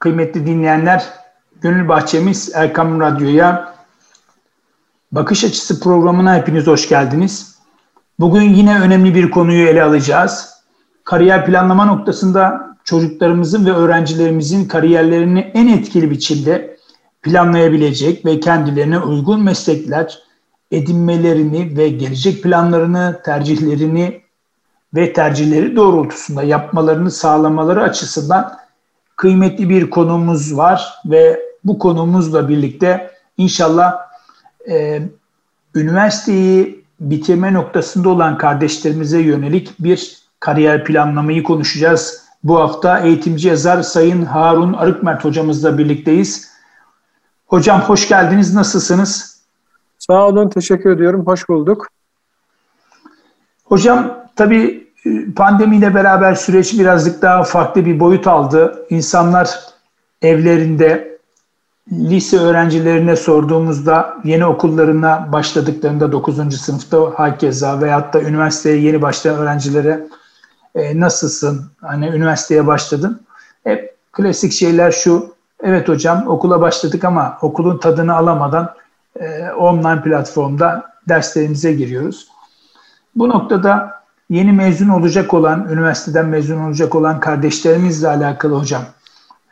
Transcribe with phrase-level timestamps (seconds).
[0.00, 1.04] Kıymetli dinleyenler,
[1.60, 3.74] Gönül Bahçemiz Erkam Radyo'ya
[5.12, 7.58] Bakış Açısı programına hepiniz hoş geldiniz.
[8.18, 10.62] Bugün yine önemli bir konuyu ele alacağız.
[11.04, 16.76] Kariyer planlama noktasında çocuklarımızın ve öğrencilerimizin kariyerlerini en etkili biçimde
[17.22, 20.18] planlayabilecek ve kendilerine uygun meslekler
[20.70, 24.22] edinmelerini ve gelecek planlarını, tercihlerini
[24.94, 28.59] ve tercihleri doğrultusunda yapmalarını sağlamaları açısından
[29.20, 33.98] kıymetli bir konumuz var ve bu konumuzla birlikte inşallah
[34.68, 35.02] e,
[35.74, 42.24] üniversiteyi bitirme noktasında olan kardeşlerimize yönelik bir kariyer planlamayı konuşacağız.
[42.44, 46.50] Bu hafta eğitimci yazar Sayın Harun Arıkmert hocamızla birlikteyiz.
[47.46, 48.54] Hocam hoş geldiniz.
[48.54, 49.42] Nasılsınız?
[49.98, 50.48] Sağ olun.
[50.48, 51.26] Teşekkür ediyorum.
[51.26, 51.88] Hoş bulduk.
[53.64, 54.89] Hocam tabii
[55.36, 58.86] pandemiyle beraber süreç birazcık daha farklı bir boyut aldı.
[58.90, 59.60] İnsanlar
[60.22, 61.18] evlerinde
[61.92, 66.60] lise öğrencilerine sorduğumuzda yeni okullarına başladıklarında 9.
[66.60, 70.06] sınıfta hakeza veyahut da üniversiteye yeni başlayan öğrencilere
[70.74, 71.70] e, nasılsın?
[71.80, 73.20] Hani üniversiteye başladın.
[73.64, 75.34] Hep klasik şeyler şu.
[75.62, 78.74] Evet hocam okula başladık ama okulun tadını alamadan
[79.20, 82.28] e, online platformda derslerimize giriyoruz.
[83.16, 83.99] Bu noktada
[84.30, 88.82] yeni mezun olacak olan, üniversiteden mezun olacak olan kardeşlerimizle alakalı hocam.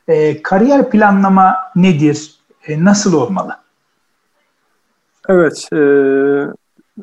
[0.09, 2.35] E, kariyer planlama nedir?
[2.67, 3.53] E, nasıl olmalı?
[5.29, 5.81] Evet, e,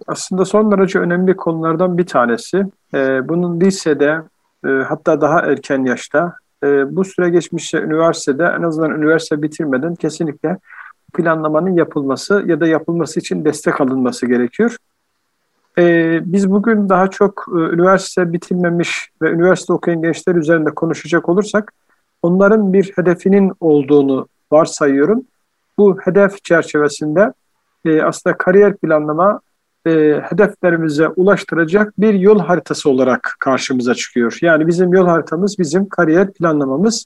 [0.07, 2.65] aslında son derece önemli konulardan bir tanesi.
[2.93, 4.21] E, bunun lisede
[4.65, 10.57] e, hatta daha erken yaşta e, bu süre geçmişse üniversitede en azından üniversite bitirmeden kesinlikle
[11.13, 14.77] planlamanın yapılması ya da yapılması için destek alınması gerekiyor.
[15.77, 21.73] Ee, biz bugün daha çok e, üniversite bitirmemiş ve üniversite okuyan gençler üzerinde konuşacak olursak
[22.21, 25.23] onların bir hedefinin olduğunu varsayıyorum.
[25.77, 27.33] Bu hedef çerçevesinde
[27.85, 29.39] e, aslında kariyer planlama
[29.87, 29.91] e,
[30.29, 34.38] hedeflerimize ulaştıracak bir yol haritası olarak karşımıza çıkıyor.
[34.41, 37.05] Yani bizim yol haritamız, bizim kariyer planlamamız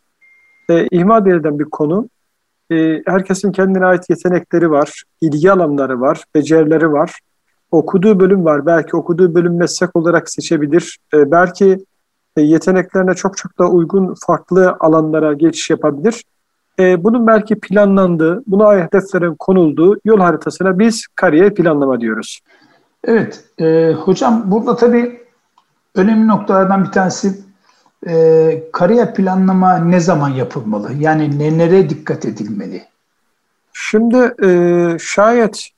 [0.69, 2.09] e, ihmal edilen bir konu.
[2.71, 7.19] E, herkesin kendine ait yetenekleri var, ilgi alanları var, becerileri var
[7.71, 8.65] okuduğu bölüm var.
[8.65, 10.97] Belki okuduğu bölüm meslek olarak seçebilir.
[11.13, 11.85] E, belki
[12.37, 16.23] e, yeteneklerine çok çok da uygun farklı alanlara geçiş yapabilir.
[16.79, 22.39] E, bunun belki planlandığı, buna hedeflerin konulduğu yol haritasına biz kariyer planlama diyoruz.
[23.03, 25.21] Evet, e, hocam burada tabii
[25.95, 27.39] önemli noktalardan bir tanesi
[28.07, 30.93] e, kariyer planlama ne zaman yapılmalı?
[30.99, 32.83] Yani nelere dikkat edilmeli?
[33.73, 34.49] Şimdi e,
[34.99, 35.69] şayet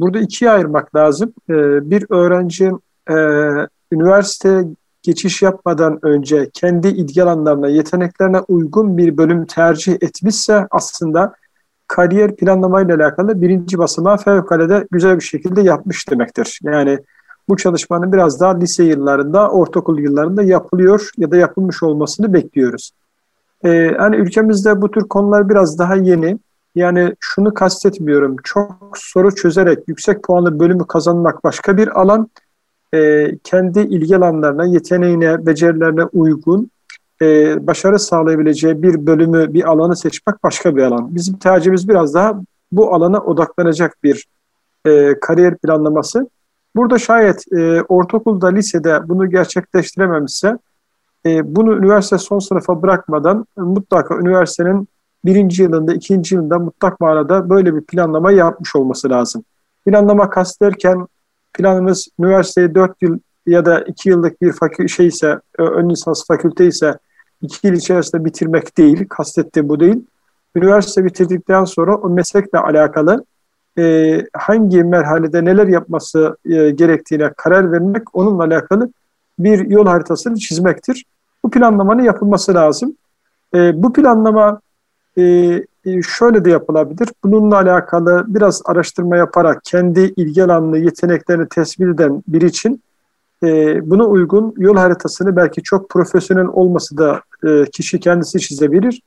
[0.00, 1.32] burada ikiye ayırmak lazım.
[1.50, 1.54] E,
[1.90, 2.70] bir öğrenci
[3.10, 3.14] e,
[3.92, 4.64] üniversiteye
[5.02, 11.34] geçiş yapmadan önce kendi ilgi alanlarına, yeteneklerine uygun bir bölüm tercih etmişse aslında
[11.86, 16.60] kariyer planlamayla alakalı birinci basamağı fevkalade güzel bir şekilde yapmış demektir.
[16.62, 16.98] Yani
[17.48, 22.90] bu çalışmanın biraz daha lise yıllarında, ortaokul yıllarında yapılıyor ya da yapılmış olmasını bekliyoruz.
[23.64, 26.38] Ee, hani ülkemizde bu tür konular biraz daha yeni.
[26.78, 28.36] Yani şunu kastetmiyorum.
[28.44, 32.30] Çok soru çözerek yüksek puanlı bölümü kazanmak başka bir alan.
[32.94, 36.70] E, kendi ilgi alanlarına, yeteneğine, becerilerine uygun
[37.22, 37.26] e,
[37.66, 41.14] başarı sağlayabileceği bir bölümü, bir alanı seçmek başka bir alan.
[41.14, 42.40] Bizim tercihimiz biraz daha
[42.72, 44.26] bu alana odaklanacak bir
[44.86, 46.28] e, kariyer planlaması.
[46.76, 50.58] Burada şayet e, ortaokulda, lisede bunu gerçekleştirememişse
[51.26, 54.88] e, bunu üniversite son sınıfa bırakmadan mutlaka üniversitenin
[55.24, 59.44] birinci yılında, ikinci yılında mutlak manada böyle bir planlama yapmış olması lazım.
[59.86, 61.06] Planlama kastederken
[61.52, 66.66] planımız üniversiteyi dört yıl ya da iki yıllık bir fakü şey ise, ön lisans fakülte
[66.66, 66.98] ise
[67.42, 70.06] iki yıl içerisinde bitirmek değil, kastettiğim bu değil.
[70.56, 73.24] Üniversite bitirdikten sonra o meslekle alakalı
[73.78, 78.92] e, hangi merhalede neler yapması e, gerektiğine karar vermek, onunla alakalı
[79.38, 81.04] bir yol haritasını çizmektir.
[81.44, 82.96] Bu planlamanın yapılması lazım.
[83.54, 84.60] E, bu planlama
[86.02, 87.08] şöyle de yapılabilir.
[87.24, 92.82] Bununla alakalı biraz araştırma yaparak kendi ilgi alanını, yeteneklerini tespit eden biri için
[93.42, 99.02] e, buna uygun yol haritasını belki çok profesyonel olması da e, kişi kendisi çizebilir.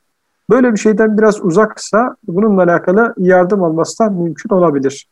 [0.49, 5.07] Böyle bir şeyden biraz uzaksa bununla alakalı yardım alması da mümkün olabilir.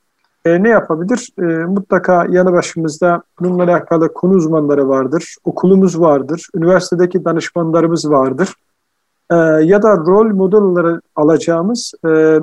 [0.45, 1.29] E, ne yapabilir?
[1.39, 8.55] E, mutlaka yanı başımızda bununla alakalı konu uzmanları vardır, okulumuz vardır, üniversitedeki danışmanlarımız vardır
[9.31, 12.39] e, ya da rol model olarak alacağımız e,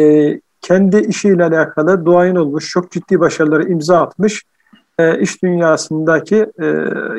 [0.00, 4.44] e, kendi işiyle alakalı duayen olmuş, çok ciddi başarıları imza atmış
[4.98, 6.66] e, iş dünyasındaki e,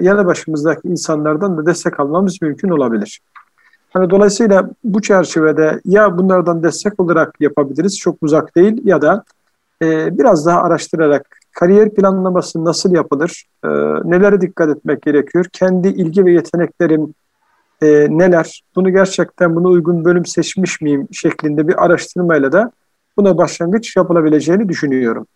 [0.02, 3.22] yanı başımızdaki insanlardan da destek almamız mümkün olabilir.
[3.94, 9.24] Hani dolayısıyla bu çerçevede ya bunlardan destek olarak yapabiliriz, çok uzak değil ya da
[9.82, 13.68] e, biraz daha araştırarak kariyer planlaması nasıl yapılır, e,
[14.04, 17.14] nelere dikkat etmek gerekiyor, kendi ilgi ve yeteneklerim
[17.82, 22.72] e, neler, bunu gerçekten buna uygun bölüm seçmiş miyim şeklinde bir araştırmayla da
[23.18, 25.28] buna başlangıç yapılabileceğini düşünüyorum.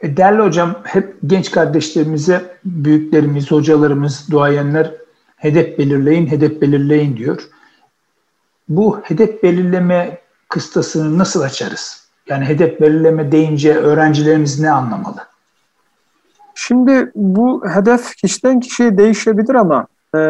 [0.00, 4.94] E, değerli hocam, hep genç kardeşlerimize büyüklerimiz, hocalarımız, duayenler
[5.36, 7.42] hedef belirleyin, hedef belirleyin diyor.
[8.68, 10.18] Bu hedef belirleme
[10.48, 12.08] kıstasını nasıl açarız?
[12.28, 15.26] Yani hedef belirleme deyince öğrencilerimiz ne anlamalı?
[16.54, 19.86] Şimdi bu hedef kişiden kişiye değişebilir ama
[20.16, 20.20] e,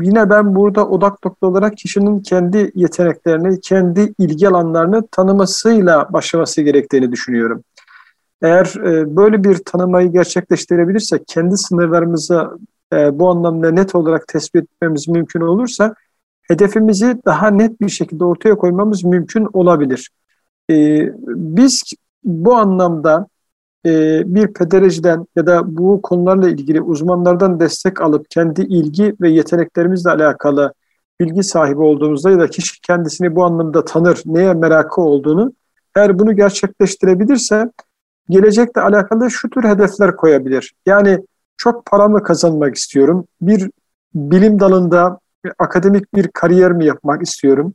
[0.00, 7.12] yine ben burada odak nokta olarak kişinin kendi yeteneklerini, kendi ilgi alanlarını tanımasıyla başlaması gerektiğini
[7.12, 7.64] düşünüyorum.
[8.42, 12.58] Eğer e, böyle bir tanımayı gerçekleştirebilirsek, kendi sınırlarımızı
[12.92, 15.94] e, bu anlamda net olarak tespit etmemiz mümkün olursa,
[16.42, 20.10] hedefimizi daha net bir şekilde ortaya koymamız mümkün olabilir.
[20.70, 20.74] E,
[21.26, 21.82] biz
[22.24, 23.26] bu anlamda
[24.26, 30.72] bir pedereciden ya da bu konularla ilgili uzmanlardan destek alıp kendi ilgi ve yeteneklerimizle alakalı
[31.20, 35.52] bilgi sahibi olduğumuzda ya da kişi kendisini bu anlamda tanır, neye merakı olduğunu
[35.96, 37.70] eğer bunu gerçekleştirebilirse
[38.28, 40.74] gelecekle alakalı şu tür hedefler koyabilir.
[40.86, 41.18] Yani
[41.56, 43.26] çok para mı kazanmak istiyorum?
[43.40, 43.70] Bir
[44.14, 45.18] bilim dalında
[45.58, 47.74] akademik bir kariyer mi yapmak istiyorum?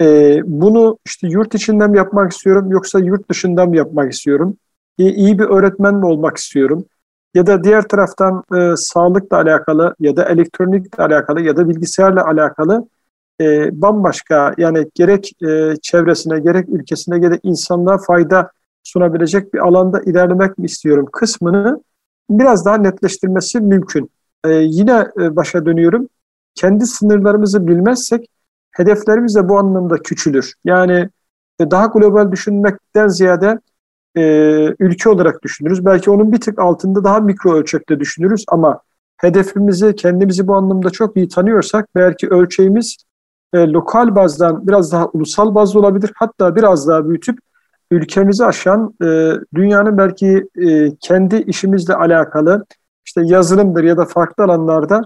[0.00, 4.56] Ee, bunu işte yurt içinden mi yapmak istiyorum yoksa yurt dışından mı yapmak istiyorum?
[4.98, 6.84] İyi, bir öğretmen mi olmak istiyorum?
[7.34, 12.88] Ya da diğer taraftan e, sağlıkla alakalı ya da elektronikle alakalı ya da bilgisayarla alakalı
[13.40, 18.50] e, bambaşka yani gerek e, çevresine gerek ülkesine gerek insanlığa fayda
[18.82, 21.82] sunabilecek bir alanda ilerlemek mi istiyorum kısmını
[22.30, 24.10] biraz daha netleştirmesi mümkün.
[24.44, 26.08] Ee, yine e, başa dönüyorum.
[26.54, 28.28] Kendi sınırlarımızı bilmezsek
[28.70, 30.54] hedeflerimiz de bu anlamda küçülür.
[30.64, 31.08] Yani
[31.60, 33.58] e, daha global düşünmekten ziyade
[34.16, 34.22] e,
[34.78, 35.84] ülke olarak düşünürüz.
[35.84, 38.80] Belki onun bir tık altında daha mikro ölçekte düşünürüz ama
[39.16, 42.96] hedefimizi, kendimizi bu anlamda çok iyi tanıyorsak belki ölçeğimiz
[43.54, 46.12] e, lokal bazdan biraz daha ulusal bazda olabilir.
[46.14, 47.38] Hatta biraz daha büyütüp
[47.90, 52.66] ülkemizi aşan e, dünyanın belki e, kendi işimizle alakalı
[53.06, 55.02] işte yazılımdır ya da farklı alanlarda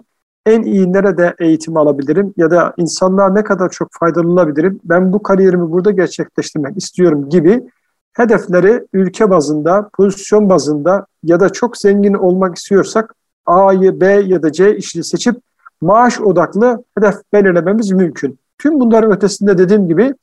[0.46, 5.22] en iyi nerede eğitim alabilirim ya da insanlığa ne kadar çok faydalı olabilirim, ben bu
[5.22, 7.62] kariyerimi burada gerçekleştirmek istiyorum gibi
[8.12, 13.14] hedefleri ülke bazında, pozisyon bazında ya da çok zengin olmak istiyorsak
[13.46, 15.36] A'yı, B ya da C işini seçip
[15.80, 18.38] maaş odaklı hedef belirlememiz mümkün.
[18.58, 20.14] Tüm bunların ötesinde dediğim gibi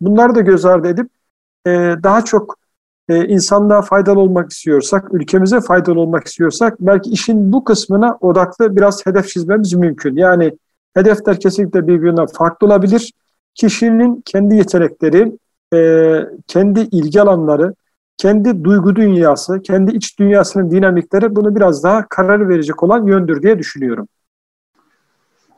[0.00, 1.10] bunları da göz ardı edip
[1.66, 1.70] e,
[2.02, 2.56] daha çok
[3.08, 9.06] e, insanlığa faydalı olmak istiyorsak, ülkemize faydalı olmak istiyorsak belki işin bu kısmına odaklı biraz
[9.06, 10.16] hedef çizmemiz mümkün.
[10.16, 10.58] Yani
[10.94, 13.12] hedefler kesinlikle birbirinden farklı olabilir.
[13.54, 15.32] Kişinin kendi yetenekleri,
[15.72, 15.78] e,
[16.46, 17.74] kendi ilgi alanları,
[18.16, 23.58] kendi duygu dünyası, kendi iç dünyasının dinamikleri bunu biraz daha karar verecek olan yöndür diye
[23.58, 24.08] düşünüyorum.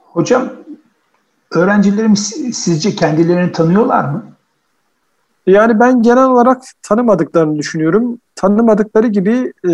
[0.01, 0.53] Hocam,
[1.55, 4.25] öğrencilerimiz sizce kendilerini tanıyorlar mı?
[5.47, 8.19] Yani ben genel olarak tanımadıklarını düşünüyorum.
[8.35, 9.71] Tanımadıkları gibi e,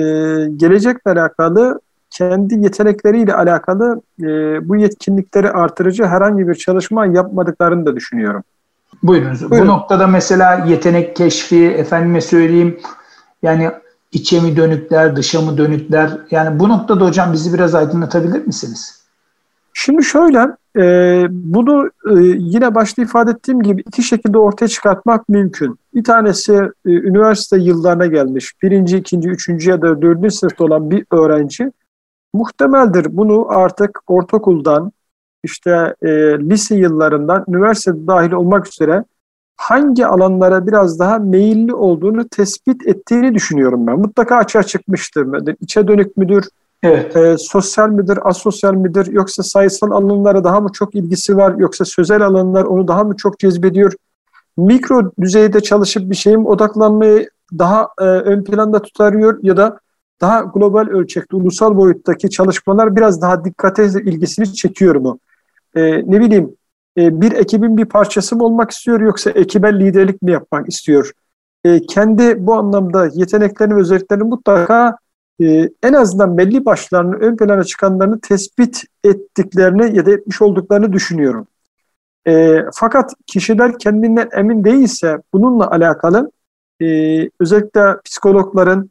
[0.56, 4.24] gelecekle alakalı, kendi yetenekleriyle alakalı e,
[4.68, 8.42] bu yetkinlikleri artırıcı herhangi bir çalışma yapmadıklarını da düşünüyorum.
[9.02, 9.50] Buyurunuz.
[9.50, 9.68] Buyurun.
[9.68, 12.80] Bu noktada mesela yetenek keşfi, efendime söyleyeyim,
[13.42, 13.70] yani
[14.12, 16.18] içe mi dönükler, dışa mı dönükler?
[16.30, 19.00] Yani bu noktada hocam bizi biraz aydınlatabilir misiniz?
[19.72, 25.78] Şimdi şöyle, e, bunu e, yine başta ifade ettiğim gibi iki şekilde ortaya çıkartmak mümkün.
[25.94, 26.52] Bir tanesi
[26.86, 31.72] e, üniversite yıllarına gelmiş, birinci, ikinci, üçüncü ya da dördüncü sınıfta olan bir öğrenci
[32.34, 34.92] muhtemeldir bunu artık ortaokuldan,
[35.44, 39.04] işte e, lise yıllarından, üniversite dahil olmak üzere
[39.56, 43.98] hangi alanlara biraz daha meyilli olduğunu tespit ettiğini düşünüyorum ben.
[43.98, 45.26] Mutlaka açığa çıkmıştır.
[45.60, 46.44] İçe dönük müdür,
[46.82, 47.16] Evet.
[47.16, 52.22] E, sosyal midir, asosyal midir yoksa sayısal alanlara daha mı çok ilgisi var yoksa sözel
[52.22, 53.92] alanlar onu daha mı çok cezbediyor?
[54.56, 59.78] Mikro düzeyde çalışıp bir şeyin odaklanmayı daha e, ön planda tutarıyor ya da
[60.20, 65.18] daha global ölçekte, ulusal boyuttaki çalışmalar biraz daha dikkate ilgisini çekiyor mu?
[65.76, 66.56] E, ne bileyim,
[66.98, 71.12] e, bir ekibin bir parçası mı olmak istiyor yoksa ekibe liderlik mi yapmak istiyor?
[71.64, 74.96] E, kendi bu anlamda yeteneklerini ve özelliklerini mutlaka
[75.42, 81.46] e, en azından belli başlarını ön plana çıkanlarını tespit ettiklerini ya da etmiş olduklarını düşünüyorum.
[82.26, 86.30] E, fakat kişiler kendinden emin değilse bununla alakalı
[86.82, 86.86] e,
[87.40, 88.90] özellikle psikologların,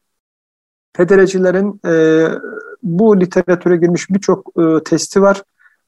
[0.98, 2.26] federecilerin e,
[2.84, 5.44] bu literatüre girmiş birçok e, testi var.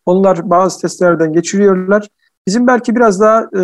[0.05, 2.07] Onlar bazı testlerden geçiriyorlar.
[2.47, 3.61] Bizim belki biraz daha e,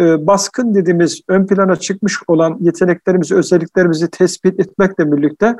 [0.00, 5.56] e, baskın dediğimiz ön plana çıkmış olan yeteneklerimizi, özelliklerimizi tespit etmekle birlikte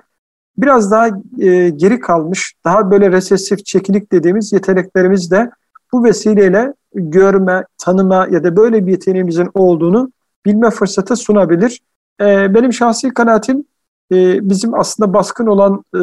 [0.58, 1.06] biraz daha
[1.38, 5.50] e, geri kalmış, daha böyle resesif, çekinik dediğimiz yeteneklerimiz de
[5.92, 10.12] bu vesileyle görme, tanıma ya da böyle bir yeteneğimizin olduğunu
[10.46, 11.80] bilme fırsatı sunabilir.
[12.20, 13.64] E, benim şahsi kanaatim
[14.12, 16.00] e, bizim aslında baskın olan e,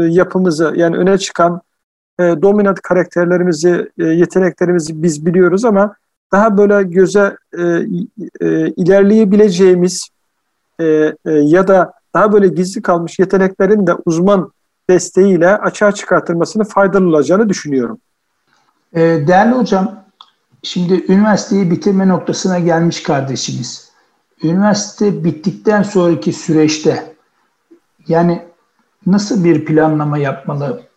[0.00, 1.60] yapımızı yani öne çıkan
[2.20, 5.94] e, dominant karakterlerimizi, e, yeteneklerimizi biz biliyoruz ama
[6.32, 7.62] daha böyle göze e,
[8.40, 10.08] e, ilerleyebileceğimiz
[10.80, 14.52] e, e, ya da daha böyle gizli kalmış yeteneklerin de uzman
[14.90, 17.98] desteğiyle açığa çıkartılmasını faydalı olacağını düşünüyorum.
[18.92, 20.04] E, değerli hocam,
[20.62, 23.90] şimdi üniversiteyi bitirme noktasına gelmiş kardeşimiz.
[24.42, 27.14] Üniversite bittikten sonraki süreçte
[28.08, 28.42] yani
[29.06, 30.89] nasıl bir planlama yapmalı?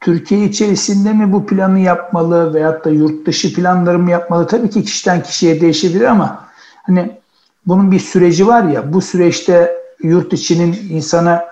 [0.00, 4.46] Türkiye içerisinde mi bu planı yapmalı veyahut da yurt dışı planları mı yapmalı?
[4.46, 6.44] Tabii ki kişiden kişiye değişebilir ama
[6.82, 7.18] hani
[7.66, 11.44] bunun bir süreci var ya bu süreçte yurt içinin insana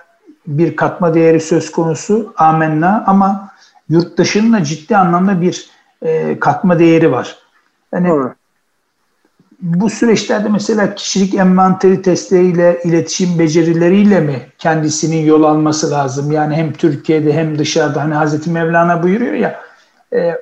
[0.47, 3.51] bir katma değeri söz konusu amenna ama
[3.89, 5.69] yurt dışının da ciddi anlamda bir
[6.01, 7.37] e, katma değeri var.
[7.93, 8.38] Yani evet
[9.61, 16.31] bu süreçlerde mesela kişilik envanteri testleriyle, iletişim becerileriyle mi kendisinin yol alması lazım?
[16.31, 19.61] Yani hem Türkiye'de hem dışarıda hani Hazreti Mevlana buyuruyor ya
[20.13, 20.35] e,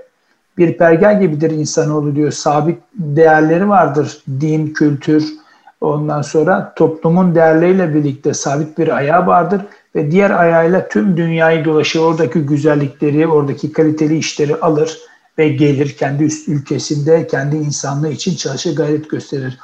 [0.58, 2.32] bir pergel gibidir insanoğlu diyor.
[2.32, 4.18] Sabit değerleri vardır.
[4.42, 5.34] Din, kültür,
[5.82, 9.62] ondan sonra toplumun değerleriyle birlikte sabit bir ayağı vardır
[9.96, 12.00] ve diğer ayağıyla tüm dünyayı dolaşır.
[12.00, 14.98] Oradaki güzellikleri, oradaki kaliteli işleri alır
[15.38, 19.60] ve gelir kendi üst ülkesinde kendi insanlığı için çalışır gayret gösterir.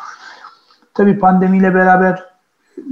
[0.94, 2.24] Tabii pandemiyle beraber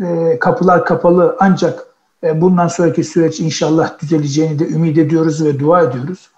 [0.03, 1.85] e, kapılar kapalı ancak
[2.23, 6.29] e, bundan sonraki süreç inşallah düzeleceğini de ümit ediyoruz ve dua ediyoruz.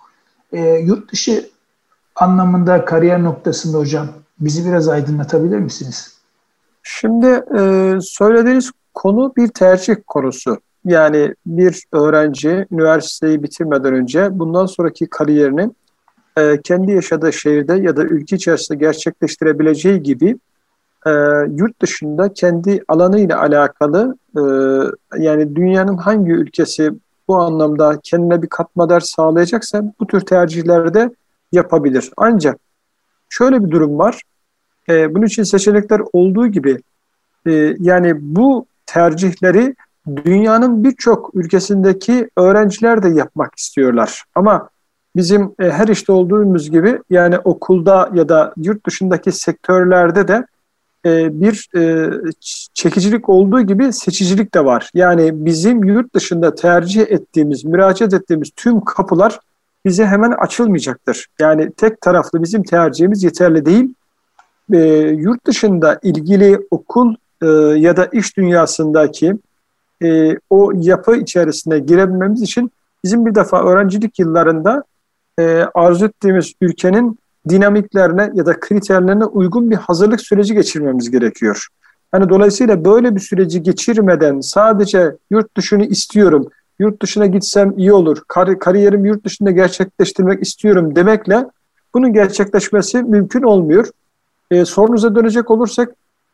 [0.51, 1.49] E, yurt dışı
[2.15, 4.07] anlamında kariyer noktasında hocam
[4.39, 6.17] bizi biraz aydınlatabilir misiniz?
[6.83, 10.57] Şimdi e, söylediğiniz konu bir tercih konusu.
[10.85, 15.69] Yani bir öğrenci üniversiteyi bitirmeden önce bundan sonraki kariyerini
[16.37, 20.37] e, kendi yaşadığı şehirde ya da ülke içerisinde gerçekleştirebileceği gibi
[21.05, 21.11] e,
[21.55, 24.41] yurt dışında kendi alanıyla alakalı e,
[25.23, 26.91] yani dünyanın hangi ülkesi
[27.27, 31.09] bu anlamda kendine bir katma ders sağlayacaksa bu tür tercihlerde
[31.51, 32.11] yapabilir.
[32.17, 32.57] Ancak
[33.29, 34.21] şöyle bir durum var.
[34.89, 36.77] E, bunun için seçenekler olduğu gibi
[37.47, 39.75] e, yani bu tercihleri
[40.25, 44.23] dünyanın birçok ülkesindeki öğrenciler de yapmak istiyorlar.
[44.35, 44.69] Ama
[45.15, 50.45] bizim e, her işte olduğumuz gibi yani okulda ya da yurt dışındaki sektörlerde de
[51.05, 52.11] e, bir e,
[52.73, 54.89] çekicilik olduğu gibi seçicilik de var.
[54.93, 59.39] Yani bizim yurt dışında tercih ettiğimiz, müracaat ettiğimiz tüm kapılar
[59.85, 61.27] bize hemen açılmayacaktır.
[61.39, 63.93] Yani tek taraflı bizim tercihimiz yeterli değil.
[64.73, 64.77] E,
[65.17, 67.47] yurt dışında ilgili okul e,
[67.79, 69.33] ya da iş dünyasındaki
[70.03, 72.71] e, o yapı içerisine girebilmemiz için
[73.03, 74.83] bizim bir defa öğrencilik yıllarında
[75.39, 81.67] e, arzu ettiğimiz ülkenin dinamiklerine ya da kriterlerine uygun bir hazırlık süreci geçirmemiz gerekiyor.
[82.11, 86.47] Hani dolayısıyla böyle bir süreci geçirmeden sadece yurt dışını istiyorum,
[86.79, 91.45] yurt dışına gitsem iyi olur, kar kariyerimi yurt dışında gerçekleştirmek istiyorum demekle
[91.93, 93.87] bunun gerçekleşmesi mümkün olmuyor.
[94.51, 95.89] E, sorunuza dönecek olursak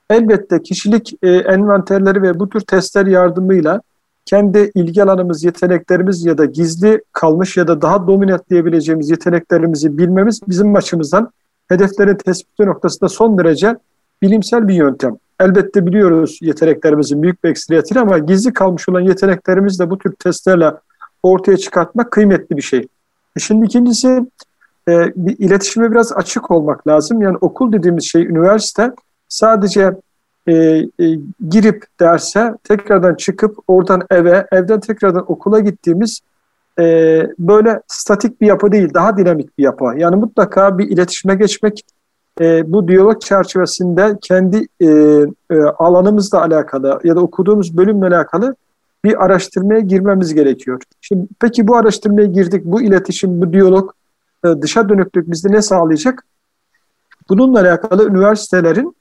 [0.09, 3.81] elbette kişilik e, envanterleri ve bu tür testler yardımıyla
[4.29, 10.39] kendi ilgi alanımız, yeteneklerimiz ya da gizli kalmış ya da daha dominant diyebileceğimiz yeteneklerimizi bilmemiz
[10.47, 11.31] bizim açımızdan
[11.67, 13.75] hedeflerin tespiti noktasında son derece
[14.21, 15.17] bilimsel bir yöntem.
[15.39, 20.71] Elbette biliyoruz yeteneklerimizin büyük bir ekstriyatını ama gizli kalmış olan yeteneklerimizi de bu tür testlerle
[21.23, 22.79] ortaya çıkartmak kıymetli bir şey.
[23.37, 24.07] E şimdi ikincisi
[24.87, 27.21] e, bir iletişime biraz açık olmak lazım.
[27.21, 28.91] Yani okul dediğimiz şey üniversite
[29.29, 29.91] sadece
[30.49, 36.19] e, e, girip derse tekrardan çıkıp oradan eve, evden tekrardan okula gittiğimiz
[36.79, 36.83] e,
[37.39, 39.93] böyle statik bir yapı değil, daha dinamik bir yapı.
[39.97, 41.85] Yani mutlaka bir iletişime geçmek,
[42.41, 44.87] e, bu diyalog çerçevesinde kendi e,
[45.51, 48.55] e, alanımızla alakalı ya da okuduğumuz bölümle alakalı
[49.05, 50.81] bir araştırmaya girmemiz gerekiyor.
[51.01, 53.91] Şimdi peki bu araştırmaya girdik, bu iletişim, bu diyalog
[54.45, 56.25] e, dışa dönüklük bizde ne sağlayacak?
[57.29, 58.95] Bununla alakalı üniversitelerin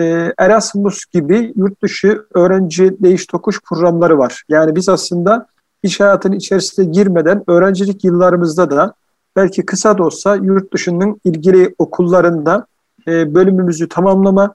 [0.00, 4.42] e, Erasmus gibi yurt dışı öğrenci değiş tokuş programları var.
[4.48, 5.46] Yani biz aslında
[5.82, 8.94] iş hayatının içerisine girmeden öğrencilik yıllarımızda da
[9.36, 12.66] belki kısa da olsa yurt dışının ilgili okullarında
[13.08, 14.54] e, bölümümüzü tamamlama,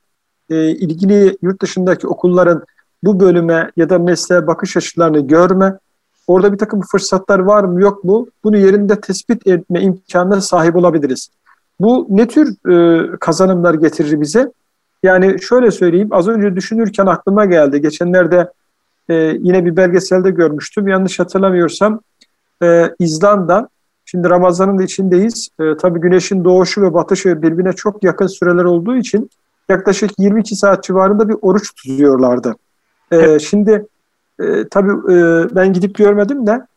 [0.49, 2.63] e, ilgili yurt dışındaki okulların
[3.03, 5.77] bu bölüme ya da mesleğe bakış açılarını görme,
[6.27, 11.29] orada bir takım fırsatlar var mı yok mu bunu yerinde tespit etme imkanına sahip olabiliriz.
[11.79, 14.51] Bu ne tür e, kazanımlar getirir bize?
[15.03, 17.81] Yani şöyle söyleyeyim az önce düşünürken aklıma geldi.
[17.81, 18.51] Geçenlerde
[19.09, 20.87] e, yine bir belgeselde görmüştüm.
[20.87, 21.99] Yanlış hatırlamıyorsam
[22.63, 23.69] e, İzlanda
[24.05, 25.49] Şimdi Ramazan'ın da içindeyiz.
[25.59, 29.29] E, tabii güneşin doğuşu ve batışı birbirine çok yakın süreler olduğu için
[29.69, 32.55] yaklaşık 22 saat civarında bir oruç tutuyorlardı.
[33.11, 33.41] E, evet.
[33.41, 33.85] Şimdi
[34.39, 36.67] e, tabii e, ben gidip görmedim de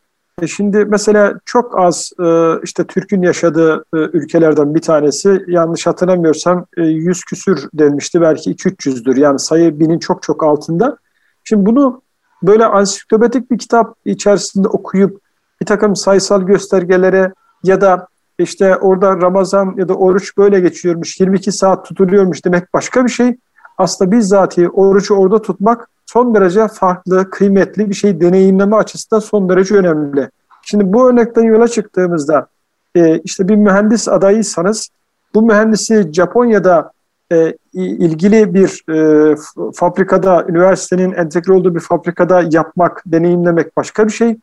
[0.46, 6.82] şimdi mesela çok az e, işte Türk'ün yaşadığı e, ülkelerden bir tanesi yanlış hatırlamıyorsam e,
[6.82, 10.96] 100 küsür denmişti belki 2-300'dür yani sayı binin çok çok altında.
[11.44, 12.02] Şimdi bunu
[12.42, 15.20] böyle ansiklopedik bir kitap içerisinde okuyup
[15.60, 17.32] bir takım sayısal göstergelere
[17.64, 18.06] ya da
[18.38, 23.36] işte orada Ramazan ya da oruç böyle geçiyormuş, 22 saat tutuluyormuş demek başka bir şey.
[23.78, 29.74] Aslında bizzati orucu orada tutmak son derece farklı, kıymetli bir şey deneyimleme açısından son derece
[29.74, 30.30] önemli.
[30.62, 32.46] Şimdi bu örnekten yola çıktığımızda
[32.94, 34.88] e, işte bir mühendis adayıysanız
[35.34, 36.90] bu mühendisi Japonya'da
[37.32, 39.36] e, ilgili bir e,
[39.74, 44.36] fabrikada, üniversitenin entegre olduğu bir fabrikada yapmak, deneyimlemek başka bir şey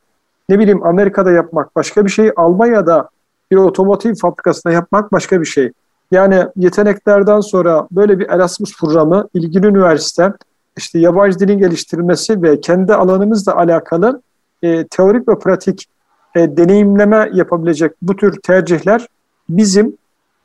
[0.49, 3.09] ne bileyim Amerika'da yapmak başka bir şey, Almanya'da
[3.51, 5.71] bir otomotiv fabrikasında yapmak başka bir şey.
[6.11, 10.33] Yani yeteneklerden sonra böyle bir Erasmus programı ilgili üniversite
[10.77, 14.21] işte yabancı dilin geliştirilmesi ve kendi alanımızla alakalı
[14.63, 15.85] e, teorik ve pratik
[16.35, 19.07] e, deneyimleme yapabilecek bu tür tercihler
[19.49, 19.97] bizim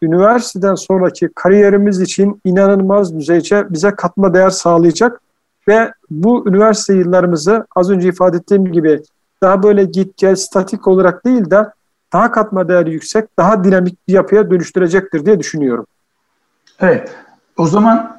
[0.02, 5.20] üniversiteden sonraki kariyerimiz için inanılmaz düzeyce bize katma değer sağlayacak
[5.68, 9.02] ve bu üniversite yıllarımızı az önce ifade ettiğim gibi
[9.42, 11.66] daha böyle git gel statik olarak değil de
[12.12, 15.86] daha katma değeri yüksek, daha dinamik bir yapıya dönüştürecektir diye düşünüyorum.
[16.80, 17.14] Evet.
[17.56, 18.18] O zaman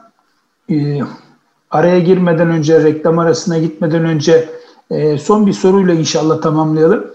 [0.70, 1.00] e,
[1.72, 4.50] araya girmeden önce, reklam arasına gitmeden önce
[4.92, 7.08] e, son bir soruyla inşallah tamamlayalım.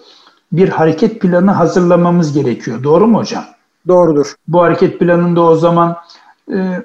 [0.53, 2.85] Bir hareket planı hazırlamamız gerekiyor.
[2.85, 3.45] Doğru mu hocam?
[3.89, 4.35] Doğrudur.
[4.49, 5.97] Bu hareket planında o zaman
[6.53, 6.83] e,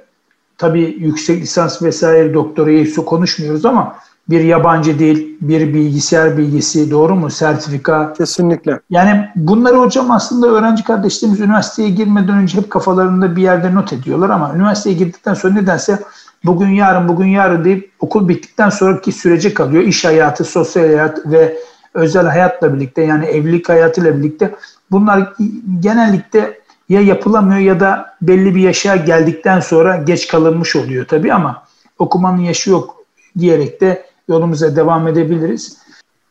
[0.58, 3.96] tabii yüksek lisans vesaire doktorayı konuşmuyoruz ama
[4.30, 7.30] bir yabancı dil, bir bilgisayar bilgisi doğru mu?
[7.30, 8.14] Sertifika.
[8.14, 8.80] Kesinlikle.
[8.90, 14.30] Yani bunları hocam aslında öğrenci kardeşlerimiz üniversiteye girmeden önce hep kafalarında bir yerde not ediyorlar
[14.30, 16.00] ama üniversiteye girdikten sonra nedense
[16.46, 19.84] bugün yarın bugün yarın deyip okul bittikten sonraki sürece kalıyor.
[19.84, 21.58] İş hayatı, sosyal hayat ve
[21.94, 24.56] özel hayatla birlikte yani evlilik hayatıyla birlikte
[24.92, 25.34] bunlar
[25.80, 31.64] genellikle ya yapılamıyor ya da belli bir yaşa geldikten sonra geç kalınmış oluyor tabii ama
[32.00, 33.04] okumanın yaşı yok
[33.40, 35.78] diyerek de yolumuza devam edebiliriz.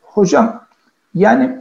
[0.02, 0.64] Hocam
[1.14, 1.58] yani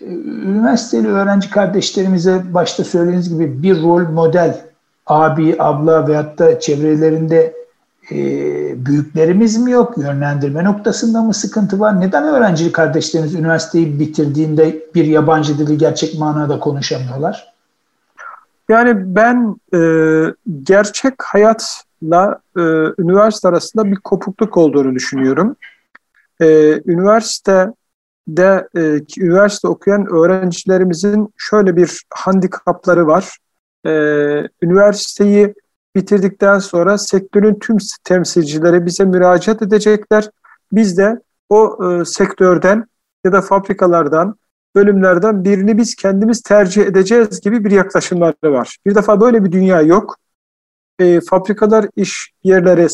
[0.00, 4.73] e, üniversiteli öğrenci kardeşlerimize başta söylediğiniz gibi bir rol model
[5.06, 7.54] abi, abla veyahut da çevrelerinde
[8.10, 8.16] e,
[8.86, 9.98] büyüklerimiz mi yok?
[9.98, 12.00] Yönlendirme noktasında mı sıkıntı var?
[12.00, 17.54] Neden öğrenci kardeşlerimiz üniversiteyi bitirdiğinde bir yabancı dili gerçek manada konuşamıyorlar?
[18.68, 19.80] Yani ben e,
[20.62, 22.60] gerçek hayatla e,
[22.98, 25.56] üniversite arasında bir kopukluk olduğunu düşünüyorum.
[26.40, 26.46] E,
[26.86, 33.38] üniversitede e, üniversite okuyan öğrencilerimizin şöyle bir handikapları var.
[33.86, 33.90] E,
[34.62, 35.54] üniversiteyi
[35.96, 40.30] bitirdikten sonra sektörün tüm temsilcileri bize müracaat edecekler.
[40.72, 42.86] Biz de o e, sektörden
[43.24, 44.36] ya da fabrikalardan
[44.74, 48.76] bölümlerden birini biz kendimiz tercih edeceğiz gibi bir yaklaşımları var.
[48.86, 50.16] Bir defa böyle bir dünya yok.
[50.98, 52.86] E, fabrikalar, iş yerleri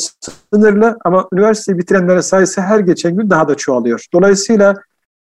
[0.52, 4.06] sınırlı ama üniversiteyi bitirenlerin sayısı her geçen gün daha da çoğalıyor.
[4.12, 4.74] Dolayısıyla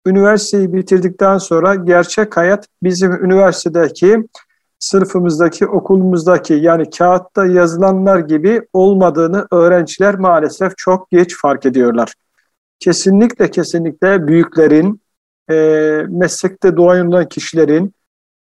[0.06, 4.24] üniversiteyi bitirdikten sonra gerçek hayat bizim üniversitedeki
[4.78, 12.14] sınıfımızdaki, okulumuzdaki yani kağıtta yazılanlar gibi olmadığını öğrenciler maalesef çok geç fark ediyorlar.
[12.78, 15.00] Kesinlikle kesinlikle büyüklerin,
[15.50, 15.54] e,
[16.08, 17.94] meslekte doğan olan kişilerin,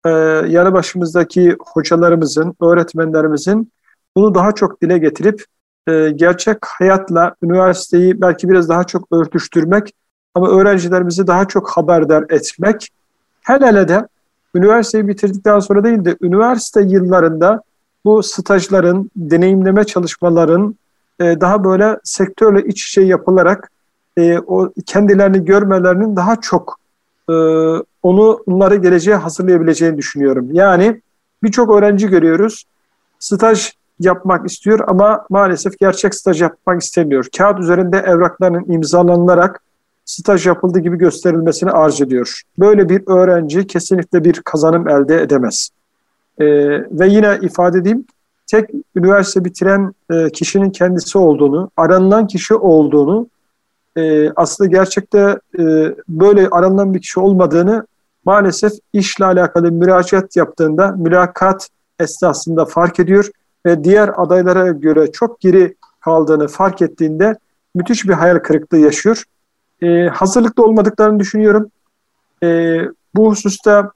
[0.06, 0.10] e,
[0.48, 3.72] yanı başımızdaki hocalarımızın, öğretmenlerimizin
[4.16, 5.44] bunu daha çok dile getirip
[5.88, 9.94] e, gerçek hayatla üniversiteyi belki biraz daha çok örtüştürmek
[10.34, 12.88] ama öğrencilerimizi daha çok haberdar etmek,
[13.42, 14.08] hele hele de
[14.56, 17.62] üniversiteyi bitirdikten sonra değil de üniversite yıllarında
[18.04, 20.76] bu stajların, deneyimleme çalışmaların
[21.20, 23.70] e, daha böyle sektörle iç içe yapılarak
[24.18, 26.78] e, o kendilerini görmelerinin daha çok
[27.28, 27.32] e,
[28.02, 30.48] onu onları geleceğe hazırlayabileceğini düşünüyorum.
[30.52, 31.02] Yani
[31.42, 32.64] birçok öğrenci görüyoruz.
[33.18, 37.26] Staj yapmak istiyor ama maalesef gerçek staj yapmak istemiyor.
[37.36, 39.62] Kağıt üzerinde evraklarının imzalanılarak
[40.06, 42.42] staj yapıldığı gibi gösterilmesini arz ediyor.
[42.58, 45.70] Böyle bir öğrenci kesinlikle bir kazanım elde edemez.
[46.38, 46.46] Ee,
[46.90, 48.04] ve yine ifade edeyim,
[48.46, 53.28] tek üniversite bitiren e, kişinin kendisi olduğunu, aranılan kişi olduğunu
[53.96, 57.86] e, aslında gerçekte e, böyle aranılan bir kişi olmadığını
[58.24, 61.68] maalesef işle alakalı müracaat yaptığında mülakat
[62.00, 63.30] esnasında fark ediyor
[63.66, 67.36] ve diğer adaylara göre çok geri kaldığını fark ettiğinde
[67.74, 69.24] müthiş bir hayal kırıklığı yaşıyor.
[69.82, 71.70] E, hazırlıklı olmadıklarını düşünüyorum.
[72.42, 72.78] E,
[73.14, 73.90] bu hususta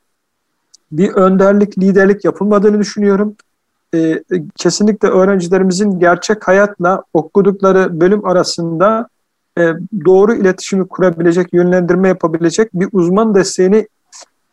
[0.92, 3.36] bir önderlik, liderlik yapılmadığını düşünüyorum.
[3.94, 4.22] E,
[4.56, 9.08] kesinlikle öğrencilerimizin gerçek hayatla okudukları bölüm arasında
[9.58, 9.72] e,
[10.04, 13.88] doğru iletişimi kurabilecek, yönlendirme yapabilecek bir uzman desteğini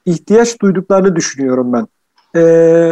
[0.06, 1.88] ihtiyaç duyduklarını düşünüyorum ben.
[2.36, 2.42] E,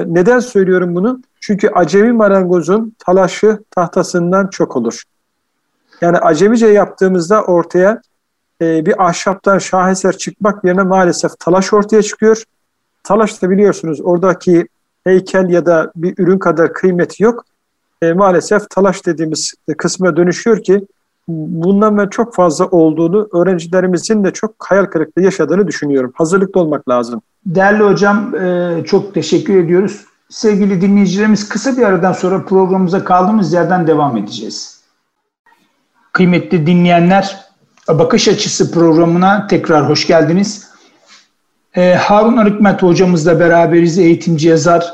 [0.08, 1.22] neden söylüyorum bunu?
[1.40, 5.04] Çünkü acemi marangozun talaşı tahtasından çok olur.
[6.02, 8.02] Yani acemice yaptığımızda ortaya
[8.62, 12.44] e, bir ahşaptan şaheser çıkmak yerine maalesef talaş ortaya çıkıyor.
[13.04, 14.68] Talaş da biliyorsunuz oradaki
[15.04, 17.46] heykel ya da bir ürün kadar kıymeti yok.
[18.02, 20.86] E, maalesef talaş dediğimiz kısma dönüşüyor ki
[21.28, 26.14] bundan ben çok fazla olduğunu, öğrencilerimizin de çok hayal kırıklığı yaşadığını düşünüyorum.
[26.16, 27.22] Hazırlıklı olmak lazım.
[27.46, 30.06] Değerli hocam e, çok teşekkür ediyoruz.
[30.30, 34.82] Sevgili dinleyicilerimiz kısa bir aradan sonra programımıza kaldığımız yerden devam edeceğiz.
[36.12, 37.45] Kıymetli dinleyenler,
[37.90, 40.68] Bakış Açısı programına tekrar hoş geldiniz.
[41.76, 44.86] E, Harun Arıkmet hocamızla beraberiz, eğitimci yazar.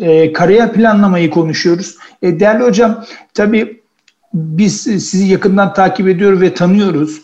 [0.00, 1.96] E, kariyer planlamayı konuşuyoruz.
[2.22, 3.80] E, değerli hocam, tabii
[4.34, 7.22] biz sizi yakından takip ediyor ve tanıyoruz.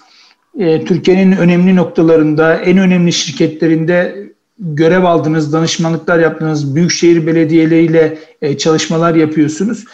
[0.59, 4.27] Türkiye'nin önemli noktalarında, en önemli şirketlerinde
[4.59, 9.85] görev aldınız, danışmanlıklar yaptınız, büyükşehir belediyeleriyle e, çalışmalar yapıyorsunuz.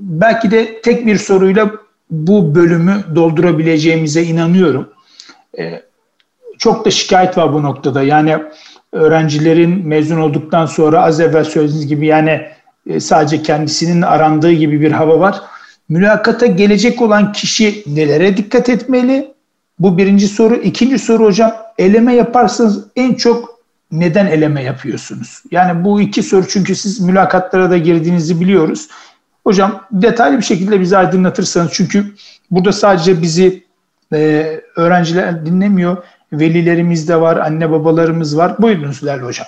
[0.00, 1.70] Belki de tek bir soruyla
[2.12, 4.88] bu bölümü doldurabileceğimize inanıyorum.
[5.58, 5.82] E,
[6.58, 8.02] çok da şikayet var bu noktada.
[8.02, 8.38] Yani
[8.92, 12.40] öğrencilerin mezun olduktan sonra az evvel söylediğiniz gibi yani
[12.86, 15.40] e, sadece kendisinin arandığı gibi bir hava var.
[15.88, 19.32] Mülakata gelecek olan kişi nelere dikkat etmeli?
[19.78, 20.54] Bu birinci soru.
[20.54, 23.58] İkinci soru hocam eleme yaparsanız en çok
[23.92, 25.42] neden eleme yapıyorsunuz?
[25.50, 28.88] Yani bu iki soru çünkü siz mülakatlara da girdiğinizi biliyoruz.
[29.44, 32.04] Hocam detaylı bir şekilde bizi aydınlatırsanız çünkü
[32.50, 33.64] burada sadece bizi
[34.12, 35.96] e, öğrenciler dinlemiyor.
[36.32, 38.56] Velilerimiz de var, anne babalarımız var.
[38.58, 39.46] Buyurunuz değerli hocam.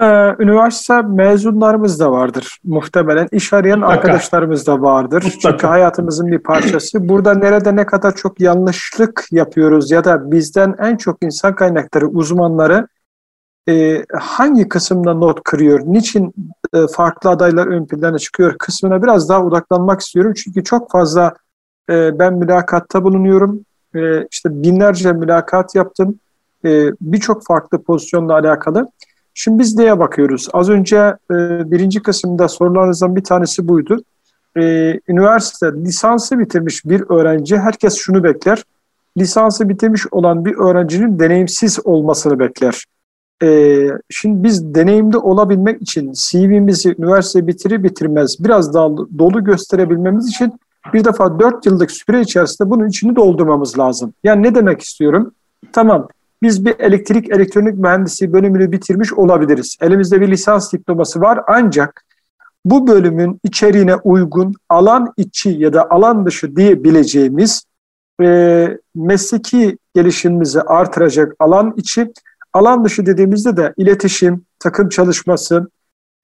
[0.00, 3.28] Ee, üniversite mezunlarımız da vardır muhtemelen.
[3.32, 4.00] İş arayan Mutlaka.
[4.00, 5.22] arkadaşlarımız da vardır.
[5.24, 5.50] Mutlaka.
[5.50, 7.08] Çünkü hayatımızın bir parçası.
[7.08, 12.88] Burada nerede ne kadar çok yanlışlık yapıyoruz ya da bizden en çok insan kaynakları uzmanları
[13.70, 16.34] e, hangi kısımda not kırıyor, niçin
[16.74, 20.32] e, farklı adaylar ön plana çıkıyor kısmına biraz daha odaklanmak istiyorum.
[20.36, 21.34] Çünkü çok fazla
[21.90, 23.64] e, ben mülakatta bulunuyorum.
[23.94, 26.18] E, işte binlerce mülakat yaptım.
[26.64, 28.88] E, Birçok farklı pozisyonla alakalı.
[29.34, 30.48] Şimdi biz neye bakıyoruz?
[30.52, 30.96] Az önce
[31.30, 31.34] e,
[31.70, 34.02] birinci kısımda sorularınızdan bir tanesi buydu.
[34.56, 38.64] E, üniversite lisansı bitirmiş bir öğrenci, herkes şunu bekler.
[39.18, 42.84] Lisansı bitirmiş olan bir öğrencinin deneyimsiz olmasını bekler.
[43.42, 50.52] E, şimdi biz deneyimli olabilmek için CV'mizi üniversite bitirir bitirmez biraz daha dolu gösterebilmemiz için
[50.94, 54.14] bir defa 4 yıllık süre içerisinde bunun içini doldurmamız lazım.
[54.24, 55.32] Yani ne demek istiyorum?
[55.72, 56.08] Tamam
[56.42, 59.76] biz bir elektrik elektronik mühendisi bölümünü bitirmiş olabiliriz.
[59.80, 62.04] Elimizde bir lisans diploması var ancak
[62.64, 67.64] bu bölümün içeriğine uygun alan içi ya da alan dışı diyebileceğimiz
[68.22, 72.12] e, mesleki gelişimimizi artıracak alan içi,
[72.52, 75.68] alan dışı dediğimizde de iletişim, takım çalışması,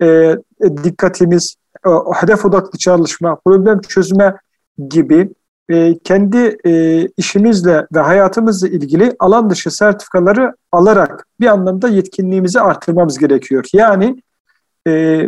[0.03, 0.37] e,
[0.85, 1.55] dikkatimiz,
[1.87, 4.35] e, hedef odaklı çalışma, problem çözme
[4.89, 5.31] gibi
[5.69, 13.19] e, kendi e, işimizle ve hayatımızla ilgili alan dışı sertifikaları alarak bir anlamda yetkinliğimizi artırmamız
[13.19, 13.65] gerekiyor.
[13.73, 14.23] Yani
[14.87, 15.27] e,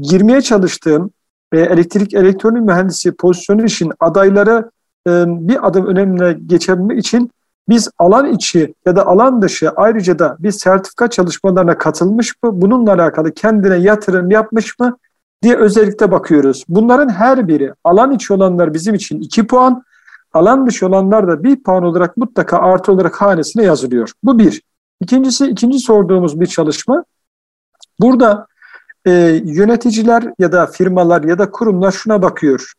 [0.00, 1.10] girmeye çalıştığım
[1.52, 4.70] e, elektrik elektronik mühendisi pozisyonu için adayları
[5.08, 7.30] e, bir adım önemine geçebilmek için
[7.68, 12.60] biz alan içi ya da alan dışı ayrıca da bir sertifika çalışmalarına katılmış mı?
[12.60, 14.96] Bununla alakalı kendine yatırım yapmış mı?
[15.42, 16.64] diye özellikle bakıyoruz.
[16.68, 19.84] Bunların her biri alan içi olanlar bizim için 2 puan,
[20.32, 24.12] alan dışı olanlar da 1 puan olarak mutlaka artı olarak hanesine yazılıyor.
[24.22, 24.62] Bu bir.
[25.00, 27.04] İkincisi, ikinci sorduğumuz bir çalışma.
[28.00, 28.46] Burada
[29.06, 29.10] e,
[29.44, 32.72] yöneticiler ya da firmalar ya da kurumlar şuna bakıyor.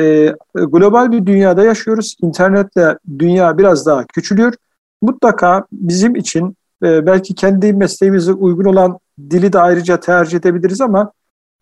[0.00, 2.16] E, global bir dünyada yaşıyoruz.
[2.22, 4.54] İnternetle dünya biraz daha küçülüyor.
[5.02, 8.98] Mutlaka bizim için e, belki kendi mesleğimize uygun olan
[9.30, 11.12] dili de ayrıca tercih edebiliriz ama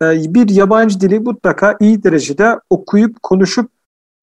[0.01, 3.71] ee, bir yabancı dili mutlaka iyi derecede okuyup konuşup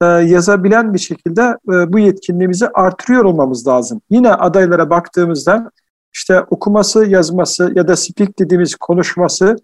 [0.02, 4.00] e, yazabilen bir şekilde e, bu yetkinliğimizi artırıyor olmamız lazım.
[4.10, 5.70] Yine adaylara baktığımızda
[6.14, 9.56] işte okuması, yazması ya da speak dediğimiz konuşması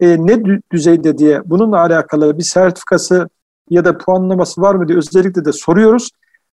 [0.00, 3.28] e, ne düzeyde diye bununla alakalı bir sertifikası
[3.70, 6.10] ya da puanlaması var mı diye özellikle de soruyoruz.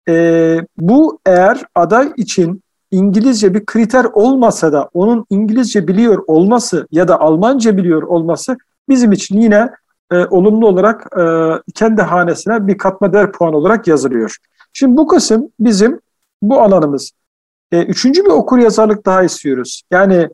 [0.10, 7.08] e, bu eğer aday için İngilizce bir kriter olmasa da onun İngilizce biliyor olması ya
[7.08, 8.58] da Almanca biliyor olması
[8.89, 9.69] bizim için yine
[10.12, 11.23] e, olumlu olarak e,
[11.76, 14.38] kendi hanesine bir katma değer puan olarak yazılıyor.
[14.73, 15.99] Şimdi bu kısım bizim
[16.41, 17.12] bu alanımız.
[17.71, 19.84] E, üçüncü bir okur yazarlık daha istiyoruz.
[19.91, 20.30] Yani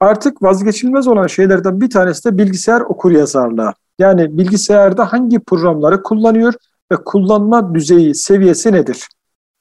[0.00, 3.72] artık vazgeçilmez olan şeylerden bir tanesi de bilgisayar okur yazarlığı.
[3.98, 6.54] Yani bilgisayarda hangi programları kullanıyor
[6.92, 9.08] ve kullanma düzeyi, seviyesi nedir?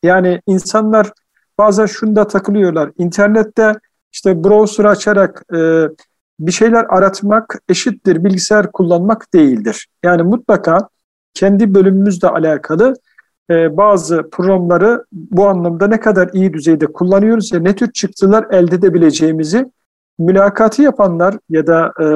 [0.04, 1.12] Yani insanlar
[1.58, 2.92] bazen şunda takılıyorlar.
[2.98, 3.74] İnternette
[4.12, 5.88] işte browser açarak e,
[6.40, 9.88] bir şeyler aratmak eşittir bilgisayar kullanmak değildir.
[10.04, 10.90] Yani mutlaka
[11.34, 12.94] kendi bölümümüzle alakalı
[13.50, 18.76] e, bazı programları bu anlamda ne kadar iyi düzeyde kullanıyoruz ve ne tür çıktılar elde
[18.76, 19.72] edebileceğimizi
[20.20, 22.08] mülakatı yapanlar ya da e,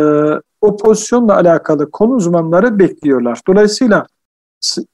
[0.62, 3.42] o pozisyonla alakalı konu uzmanları bekliyorlar.
[3.48, 4.06] Dolayısıyla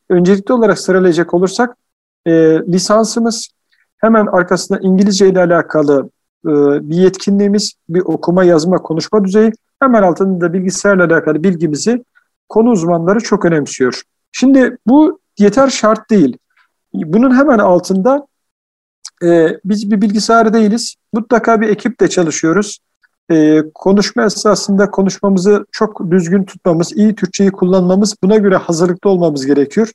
[0.09, 1.77] öncelikli olarak sıralayacak olursak
[2.25, 2.31] e,
[2.67, 3.49] lisansımız
[3.97, 6.09] hemen arkasında İngilizce ile alakalı
[6.45, 6.51] e,
[6.89, 12.03] bir yetkinliğimiz, bir okuma, yazma, konuşma düzeyi hemen altında da bilgisayarla alakalı bilgimizi
[12.49, 14.01] konu uzmanları çok önemsiyor.
[14.31, 16.37] Şimdi bu yeter şart değil.
[16.93, 18.27] Bunun hemen altında
[19.23, 20.95] e, biz bir bilgisayar değiliz.
[21.13, 22.79] Mutlaka bir ekiple çalışıyoruz.
[23.31, 29.91] E, konuşma esasında konuşmamızı çok düzgün tutmamız, iyi Türkçeyi kullanmamız, buna göre hazırlıklı olmamız gerekiyor.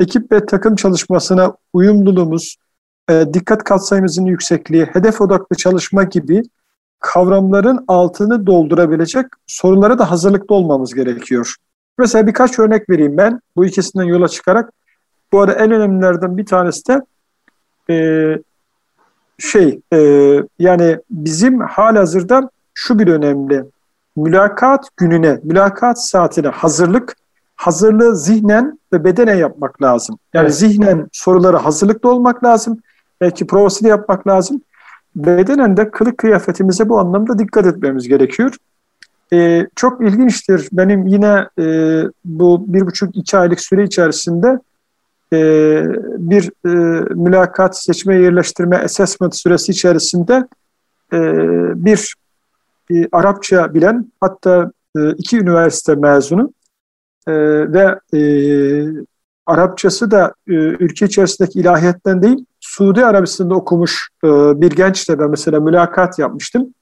[0.00, 2.56] Ekip ve takım çalışmasına uyumluluğumuz,
[3.10, 6.42] e, dikkat katsayımızın yüksekliği, hedef odaklı çalışma gibi
[7.00, 11.54] kavramların altını doldurabilecek sorulara da hazırlıklı olmamız gerekiyor.
[11.98, 14.72] Mesela birkaç örnek vereyim ben bu ikisinden yola çıkarak.
[15.32, 17.00] Bu arada en önemlilerden bir tanesi de
[17.90, 17.96] e,
[19.38, 19.98] şey e,
[20.58, 23.64] yani bizim halihazırda şu bir önemli.
[24.16, 27.16] Mülakat gününe, mülakat saatine hazırlık,
[27.56, 30.18] hazırlığı zihnen ve bedenen yapmak lazım.
[30.34, 30.54] Yani evet.
[30.54, 32.78] zihnen soruları hazırlıklı olmak lazım.
[33.20, 34.62] Belki provasını yapmak lazım.
[35.16, 38.56] Bedenen de kılık kıyafetimize bu anlamda dikkat etmemiz gerekiyor.
[39.32, 40.68] Ee, çok ilginçtir.
[40.72, 41.64] Benim yine e,
[42.24, 44.58] bu bir buçuk iki aylık süre içerisinde
[45.32, 45.38] e,
[46.18, 46.68] bir e,
[47.14, 50.48] mülakat, seçme, yerleştirme, assessment süresi içerisinde
[51.12, 51.18] e,
[51.84, 52.14] bir
[52.90, 56.52] e, Arapça bilen hatta e, iki üniversite mezunu
[57.28, 57.32] e,
[57.72, 58.20] ve e,
[59.46, 66.74] Arapçası da ülke içerisindeki ilahiyetten değil, Suudi Arabistan'da okumuş bir gençle ben mesela mülakat yapmıştım.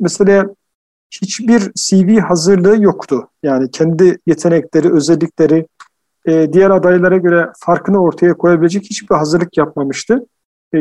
[0.00, 0.46] Mesela
[1.10, 3.28] hiçbir CV hazırlığı yoktu.
[3.42, 5.66] Yani kendi yetenekleri, özellikleri,
[6.26, 10.26] diğer adaylara göre farkını ortaya koyabilecek hiçbir hazırlık yapmamıştı.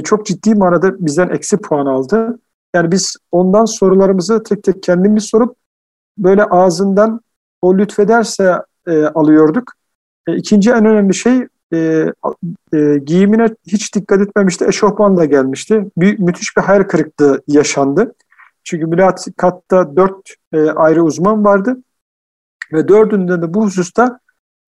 [0.03, 2.39] Çok ciddi manada bizden eksi puan aldı.
[2.75, 5.55] Yani biz ondan sorularımızı tek tek kendimiz sorup
[6.17, 7.21] böyle ağzından
[7.61, 9.71] o lütfederse e, alıyorduk.
[10.27, 11.77] E, ikinci en önemli şey e,
[12.73, 14.65] e, giyimine hiç dikkat etmemişti.
[14.65, 15.85] Eşofmanla gelmişti.
[15.97, 18.13] Bir, müthiş bir hayal kırıklığı yaşandı.
[18.63, 21.77] Çünkü mülakatta dört e, ayrı uzman vardı.
[22.73, 24.19] Ve dördünden de bu hususta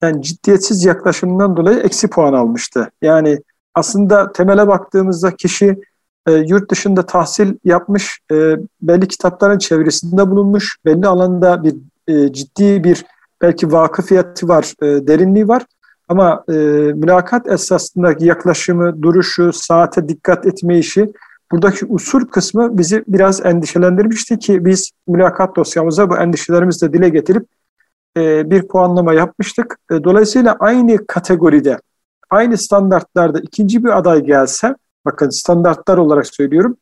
[0.01, 2.91] yani ciddiyetsiz yaklaşımından dolayı eksi puan almıştı.
[3.01, 3.39] Yani
[3.75, 5.79] aslında temele baktığımızda kişi
[6.29, 11.75] e, yurt dışında tahsil yapmış, e, belli kitapların çevresinde bulunmuş, belli alanda bir
[12.07, 13.05] e, ciddi bir
[13.41, 15.65] belki vakıfiyatı var, e, derinliği var.
[16.09, 16.53] Ama e,
[16.93, 21.13] mülakat esasındaki yaklaşımı, duruşu, saate dikkat etme işi,
[21.51, 27.47] buradaki usul kısmı bizi biraz endişelendirmişti ki biz mülakat dosyamıza bu endişelerimizi de dile getirip
[28.17, 29.77] e, bir puanlama yapmıştık.
[29.91, 31.79] E, dolayısıyla aynı kategoride,
[32.29, 36.77] aynı standartlarda ikinci bir aday gelse, bakın standartlar olarak söylüyorum,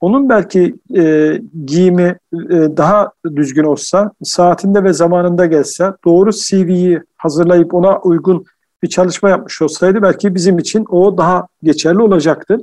[0.00, 1.32] onun belki e,
[1.66, 8.44] giyimi e, daha düzgün olsa, saatinde ve zamanında gelse, doğru CV'yi hazırlayıp ona uygun
[8.82, 12.58] bir çalışma yapmış olsaydı belki bizim için o daha geçerli olacaktı.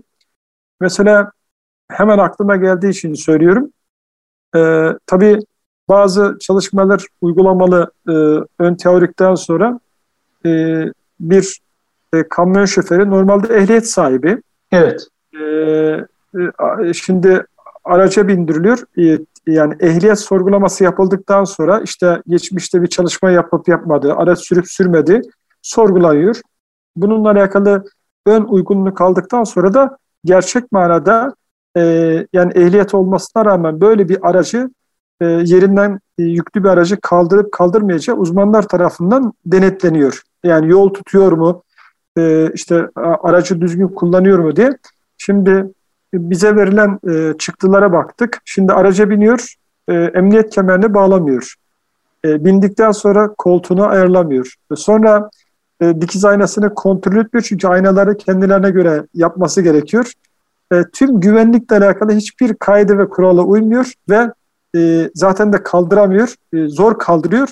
[0.79, 1.31] Mesela
[1.91, 3.69] hemen aklıma geldiği için söylüyorum.
[4.55, 5.39] E, tabii
[5.89, 8.11] bazı çalışmalar uygulamalı e,
[8.59, 9.79] ön teorikten sonra
[10.45, 10.83] e,
[11.19, 11.59] bir
[12.13, 14.41] e, kamyon şoförü normalde ehliyet sahibi.
[14.75, 15.07] Evet.
[15.33, 15.43] E,
[16.89, 17.45] e, şimdi
[17.83, 18.79] araca bindiriliyor.
[18.97, 25.21] E, yani ehliyet sorgulaması yapıldıktan sonra işte geçmişte bir çalışma yapıp yapmadı, araç sürüp sürmedi
[25.61, 26.41] sorgulanıyor.
[26.95, 27.85] Bununla alakalı
[28.25, 31.35] ön uygunluk aldıktan sonra da gerçek manada
[31.77, 31.81] e,
[32.33, 34.69] yani ehliyet olmasına rağmen böyle bir aracı
[35.21, 40.21] e, yerinden e, yüklü bir aracı kaldırıp kaldırmayacağı uzmanlar tarafından denetleniyor.
[40.43, 41.63] Yani yol tutuyor mu,
[42.17, 44.77] e, işte aracı düzgün kullanıyor mu diye.
[45.17, 45.73] Şimdi
[46.13, 48.41] bize verilen e, çıktılara baktık.
[48.45, 49.55] Şimdi araca biniyor,
[49.87, 51.55] e, emniyet kemerini bağlamıyor.
[52.25, 54.53] E, bindikten sonra koltuğunu ayarlamıyor.
[54.75, 55.29] Sonra
[55.81, 60.11] e, dikiz aynasını kontrol etmiyor çünkü aynaları kendilerine göre yapması gerekiyor.
[60.73, 64.31] E, tüm güvenlikle alakalı hiçbir kaydı ve kurala uymuyor ve
[64.75, 67.49] e, zaten de kaldıramıyor, e, zor kaldırıyor.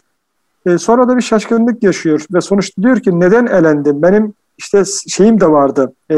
[0.65, 4.01] E, sonra da bir şaşkınlık yaşıyor ve sonuçta diyor ki neden elendim?
[4.01, 6.15] Benim işte şeyim de vardı, e,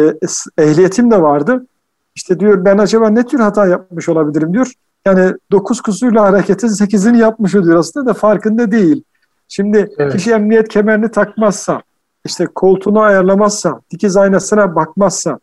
[0.57, 1.65] ehliyetim de vardı.
[2.15, 4.71] İşte diyor ben acaba ne tür hata yapmış olabilirim diyor.
[5.05, 9.03] Yani dokuz kusurla hareketin sekizini yapmış oluyor aslında da farkında değil.
[9.47, 10.13] Şimdi evet.
[10.13, 11.81] kişi emniyet kemerini takmazsa,
[12.25, 15.39] işte koltuğunu ayarlamazsa, dikiz aynasına bakmazsa,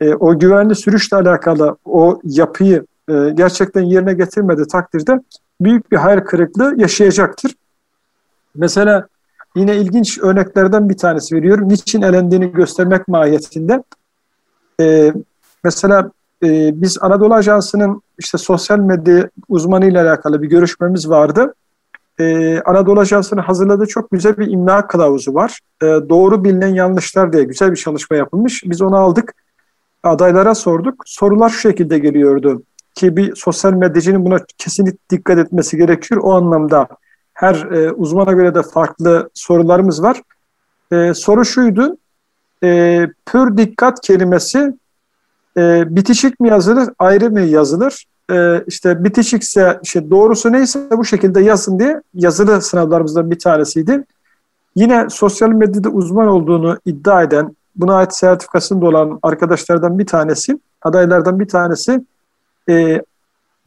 [0.00, 5.20] e, o güvenli sürüşle alakalı o yapıyı e, gerçekten yerine getirmedi takdirde
[5.60, 7.54] büyük bir hayal kırıklığı yaşayacaktır.
[8.54, 9.08] Mesela
[9.56, 11.68] yine ilginç örneklerden bir tanesi veriyorum.
[11.68, 13.82] Niçin elendiğini göstermek mahiyetinde.
[14.80, 15.12] E,
[15.64, 16.10] mesela
[16.42, 21.54] e, biz Anadolu Ajansı'nın işte sosyal medya uzmanıyla alakalı bir görüşmemiz vardı.
[22.20, 25.60] Ee, Anadolu Ajansı'nın hazırladığı çok güzel bir imla kılavuzu var.
[25.82, 28.62] Ee, doğru bilinen yanlışlar diye güzel bir çalışma yapılmış.
[28.66, 29.34] Biz onu aldık,
[30.02, 31.02] adaylara sorduk.
[31.06, 32.62] Sorular şu şekilde geliyordu
[32.94, 36.20] ki bir sosyal medyacının buna kesinlikle dikkat etmesi gerekiyor.
[36.24, 36.88] O anlamda
[37.38, 40.22] her e, uzmana göre de farklı sorularımız var.
[40.92, 41.96] E, soru şuydu,
[42.64, 44.74] e, pür dikkat kelimesi
[45.56, 48.06] e, bitişik mi yazılır, ayrı mı yazılır?
[48.32, 54.04] E, işte bitişikse, işte doğrusu neyse bu şekilde yazın diye yazılı sınavlarımızdan bir tanesiydi.
[54.76, 61.40] Yine sosyal medyada uzman olduğunu iddia eden, buna ait sertifikasında olan arkadaşlardan bir tanesi, adaylardan
[61.40, 62.04] bir tanesi
[62.68, 63.02] e,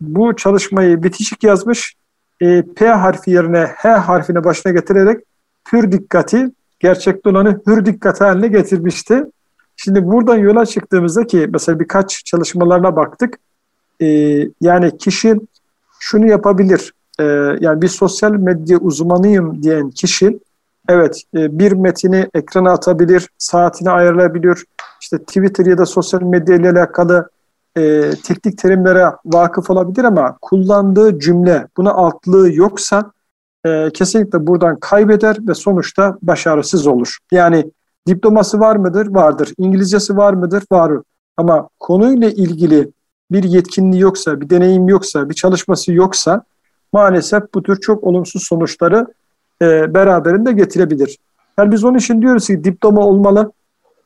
[0.02, 1.96] bu çalışmayı bitişik yazmış.
[2.42, 5.24] E, P harfi yerine H harfini başına getirerek
[5.66, 9.24] pür dikkati, gerçekte olanı hür dikkat haline getirmişti.
[9.76, 13.40] Şimdi buradan yola çıktığımızda ki mesela birkaç çalışmalarına baktık.
[14.02, 14.08] E,
[14.62, 15.36] yani kişi
[16.00, 16.94] şunu yapabilir.
[17.20, 17.24] E,
[17.60, 20.40] yani bir sosyal medya uzmanıyım diyen kişi
[20.90, 24.66] evet e, bir metini ekrana atabilir, saatini ayarlayabilir.
[25.02, 27.30] İşte Twitter ya da sosyal medya ile alakalı
[27.78, 33.12] e, teknik terimlere vakıf olabilir ama kullandığı cümle buna altlığı yoksa
[33.66, 37.18] e, kesinlikle buradan kaybeder ve sonuçta başarısız olur.
[37.32, 37.72] Yani
[38.08, 39.08] diploması var mıdır?
[39.08, 39.54] Vardır.
[39.58, 40.64] İngilizcesi var mıdır?
[40.72, 40.92] Var.
[41.38, 42.92] Ama konuyla ilgili
[43.32, 46.44] bir yetkinliği yoksa, bir deneyim yoksa, bir çalışması yoksa
[46.94, 49.08] maalesef bu tür çok olumsuz sonuçları
[49.62, 51.18] e, beraberinde getirebilir.
[51.58, 53.52] Yani biz onun için diyoruz ki diploma olmalı.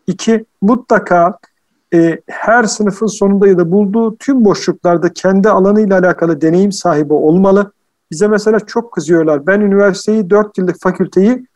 [0.08, 1.38] İki, mutlaka
[1.96, 7.72] e, her sınıfın sonunda ya da bulduğu tüm boşluklarda kendi alanıyla alakalı deneyim sahibi olmalı.
[8.12, 9.48] Bize mesela çok kızıyorlar.
[9.48, 11.48] Ben üniversiteyi 4 yıllık fakülteyi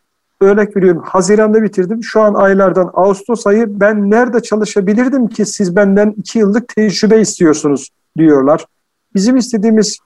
[0.42, 2.04] örnek veriyorum Haziran'da bitirdim.
[2.04, 7.90] Şu an aylardan Ağustos ayı ben nerede çalışabilirdim ki siz benden 2 yıllık tecrübe istiyorsunuz
[8.18, 8.66] diyorlar.
[9.16, 9.98] Bizim istediğimiz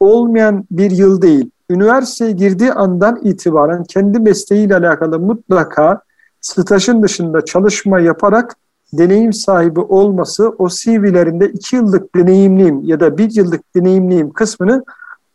[0.00, 1.50] olmayan bir yıl değil.
[1.70, 6.00] Üniversiteye girdiği andan itibaren kendi mesleğiyle alakalı mutlaka
[6.40, 8.56] stajın dışında çalışma yaparak
[8.98, 14.84] deneyim sahibi olması o CV'lerinde iki yıllık deneyimliyim ya da bir yıllık deneyimliyim kısmını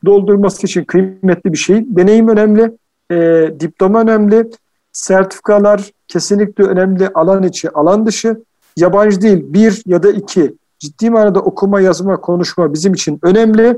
[0.06, 1.86] doldurması için kıymetli bir şey.
[1.88, 2.72] Deneyim önemli,
[3.12, 4.50] e, diploma önemli,
[4.92, 8.38] sertifikalar kesinlikle önemli alan içi, alan dışı.
[8.78, 10.56] Yabancı değil bir ya da iki.
[10.80, 13.78] Ciddi manada okuma, yazma, konuşma bizim için önemli.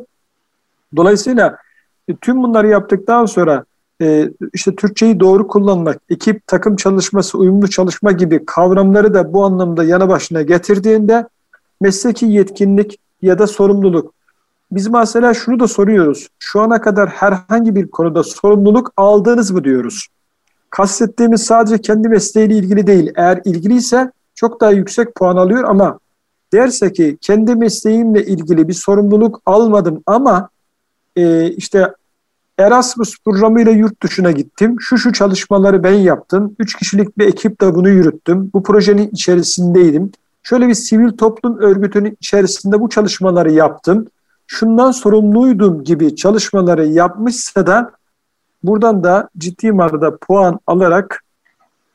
[0.96, 1.58] Dolayısıyla
[2.08, 3.66] e, tüm bunları yaptıktan sonra
[4.02, 9.84] e, işte Türkçeyi doğru kullanmak, ekip, takım çalışması, uyumlu çalışma gibi kavramları da bu anlamda
[9.84, 11.28] yana başına getirdiğinde
[11.82, 14.14] mesleki yetkinlik ya da sorumluluk.
[14.72, 16.28] Biz mesela şunu da soruyoruz.
[16.40, 20.08] Şu ana kadar herhangi bir konuda sorumluluk aldınız mı diyoruz.
[20.70, 23.12] Kastettiğimiz sadece kendi mesleğiyle ilgili değil.
[23.16, 26.00] Eğer ilgiliyse çok daha yüksek puan alıyor ama
[26.54, 30.50] derse ki kendi mesleğimle ilgili bir sorumluluk almadım ama
[31.16, 31.94] e, işte
[32.62, 34.76] Erasmus programıyla yurt dışına gittim.
[34.80, 36.56] Şu şu çalışmaları ben yaptım.
[36.60, 38.52] Üç kişilik bir ekiple bunu yürüttüm.
[38.54, 40.12] Bu projenin içerisindeydim.
[40.44, 44.08] Şöyle bir sivil toplum örgütünün içerisinde bu çalışmaları yaptım.
[44.48, 47.92] Şundan sorumluydum gibi çalışmaları yapmışsa da
[48.64, 51.24] buradan da ciddi manada puan alarak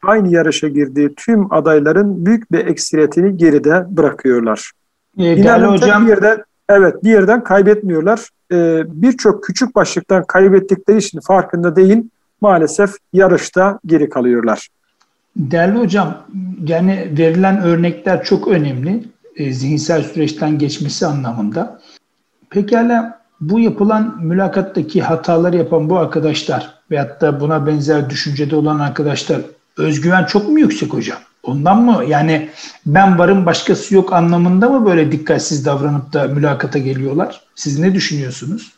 [0.02, 4.72] aynı yarışa girdiği tüm adayların büyük bir eksiliyetini geride bırakıyorlar.
[5.18, 6.04] Ee, değerli hocam.
[6.04, 12.04] Bir yerden, evet bir yerden kaybetmiyorlar e, birçok küçük başlıktan kaybettikleri için farkında değil
[12.40, 14.68] maalesef yarışta geri kalıyorlar.
[15.36, 16.26] Değerli hocam
[16.66, 19.04] yani verilen örnekler çok önemli
[19.36, 21.80] e, zihinsel süreçten geçmesi anlamında.
[22.50, 29.40] Pekala bu yapılan mülakattaki hataları yapan bu arkadaşlar veyahut da buna benzer düşüncede olan arkadaşlar
[29.76, 31.18] özgüven çok mu yüksek hocam?
[31.46, 32.48] Ondan mı yani
[32.86, 37.44] ben varım başkası yok anlamında mı böyle dikkatsiz davranıp da mülakata geliyorlar?
[37.54, 38.72] Siz ne düşünüyorsunuz?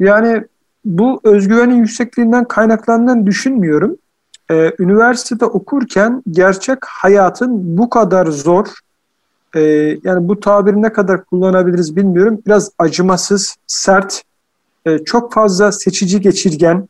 [0.00, 0.44] Yani
[0.84, 3.96] bu özgüvenin yüksekliğinden kaynaklandığını düşünmüyorum.
[4.50, 8.66] e, üniversitede okurken gerçek hayatın bu kadar zor,
[9.54, 9.60] e,
[10.04, 14.22] yani bu tabiri ne kadar kullanabiliriz bilmiyorum, biraz acımasız, sert,
[14.86, 16.88] e, çok fazla seçici geçirgen,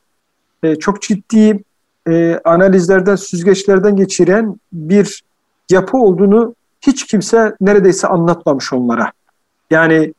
[0.62, 1.64] e, çok ciddi
[2.09, 5.22] e, analizlerden, süzgeçlerden geçiren bir
[5.70, 9.12] yapı olduğunu hiç kimse neredeyse anlatmamış onlara.
[9.70, 10.14] Yani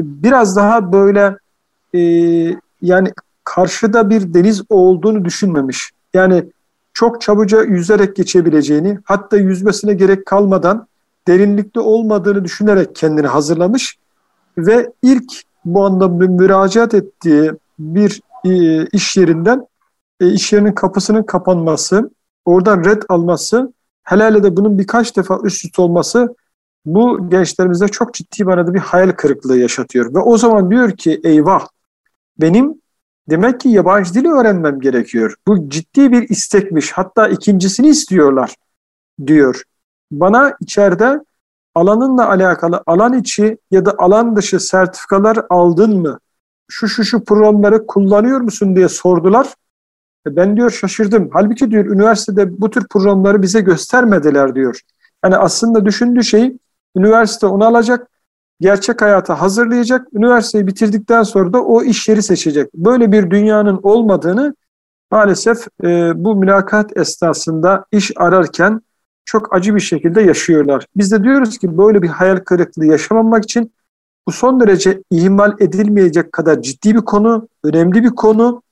[0.00, 1.36] biraz daha böyle
[1.94, 2.00] e,
[2.82, 3.12] yani
[3.44, 5.90] karşıda bir deniz olduğunu düşünmemiş.
[6.14, 6.44] Yani
[6.94, 10.86] çok çabuca yüzerek geçebileceğini, hatta yüzmesine gerek kalmadan
[11.28, 13.96] derinlikte olmadığını düşünerek kendini hazırlamış
[14.58, 15.32] ve ilk
[15.64, 19.66] bu anlamda müracaat ettiği bir e, iş yerinden
[20.24, 22.10] e, iş yerinin kapısının kapanması,
[22.44, 23.72] oradan red alması,
[24.02, 26.36] hele de bunun birkaç defa üst üste olması
[26.84, 30.14] bu gençlerimizde çok ciddi manada bir hayal kırıklığı yaşatıyor.
[30.14, 31.66] Ve o zaman diyor ki eyvah
[32.40, 32.74] benim
[33.30, 35.34] demek ki yabancı dili öğrenmem gerekiyor.
[35.46, 36.92] Bu ciddi bir istekmiş.
[36.92, 38.54] Hatta ikincisini istiyorlar
[39.26, 39.62] diyor.
[40.10, 41.20] Bana içeride
[41.74, 46.18] alanınla alakalı alan içi ya da alan dışı sertifikalar aldın mı?
[46.68, 49.54] Şu şu şu programları kullanıyor musun diye sordular.
[50.26, 51.30] E ben diyor şaşırdım.
[51.32, 54.80] Halbuki diyor üniversitede bu tür programları bize göstermediler diyor.
[55.24, 56.56] Yani aslında düşündüğü şey
[56.96, 58.08] üniversite onu alacak,
[58.60, 62.74] gerçek hayata hazırlayacak, üniversiteyi bitirdikten sonra da o iş yeri seçecek.
[62.74, 64.54] Böyle bir dünyanın olmadığını
[65.10, 68.80] maalesef e, bu mülakat esnasında iş ararken
[69.24, 70.86] çok acı bir şekilde yaşıyorlar.
[70.96, 73.72] Biz de diyoruz ki böyle bir hayal kırıklığı yaşamamak için
[74.28, 78.62] bu son derece ihmal edilmeyecek kadar ciddi bir konu, önemli bir konu.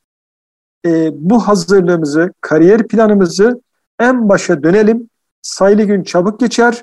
[0.87, 3.61] E, bu hazırlığımızı, kariyer planımızı
[4.01, 5.09] en başa dönelim.
[5.43, 6.83] Sayılı gün çabuk geçer.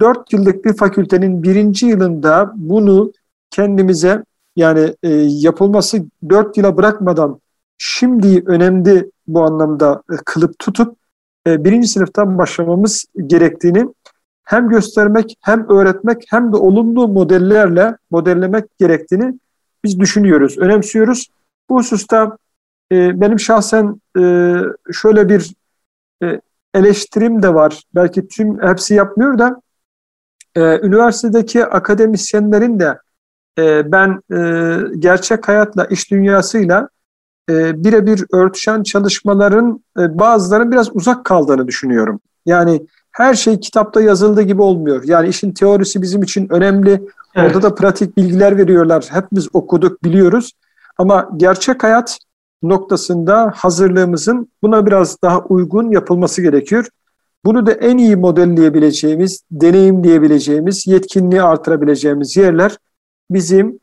[0.00, 3.12] Dört yıllık bir fakültenin birinci yılında bunu
[3.50, 4.24] kendimize
[4.56, 7.40] yani e, yapılması dört yıla bırakmadan
[7.78, 10.96] şimdi önemli bu anlamda e, kılıp tutup
[11.46, 13.86] e, birinci sınıftan başlamamız gerektiğini
[14.44, 19.38] hem göstermek hem öğretmek hem de olumlu modellerle modellemek gerektiğini
[19.84, 21.28] biz düşünüyoruz, önemsiyoruz.
[21.68, 22.38] Bu hususta
[22.92, 24.22] e, benim şahsen e,
[24.92, 25.54] şöyle bir
[26.22, 26.40] e,
[26.74, 27.82] eleştirim de var.
[27.94, 29.62] Belki tüm hepsi yapmıyor da
[30.54, 32.98] e, üniversitedeki akademisyenlerin de
[33.58, 36.88] e, ben e, gerçek hayatla, iş dünyasıyla
[37.50, 42.20] e, birebir örtüşen çalışmaların e, bazılarının biraz uzak kaldığını düşünüyorum.
[42.46, 45.02] Yani her şey kitapta yazıldığı gibi olmuyor.
[45.04, 46.90] Yani işin teorisi bizim için önemli.
[47.34, 47.46] Evet.
[47.46, 49.08] Orada da pratik bilgiler veriyorlar.
[49.10, 50.52] Hepimiz okuduk, biliyoruz.
[50.98, 52.18] Ama gerçek hayat
[52.62, 56.88] noktasında hazırlığımızın buna biraz daha uygun yapılması gerekiyor.
[57.44, 62.76] Bunu da en iyi modelleyebileceğimiz, deneyimleyebileceğimiz, yetkinliği artırabileceğimiz yerler
[63.30, 63.78] bizim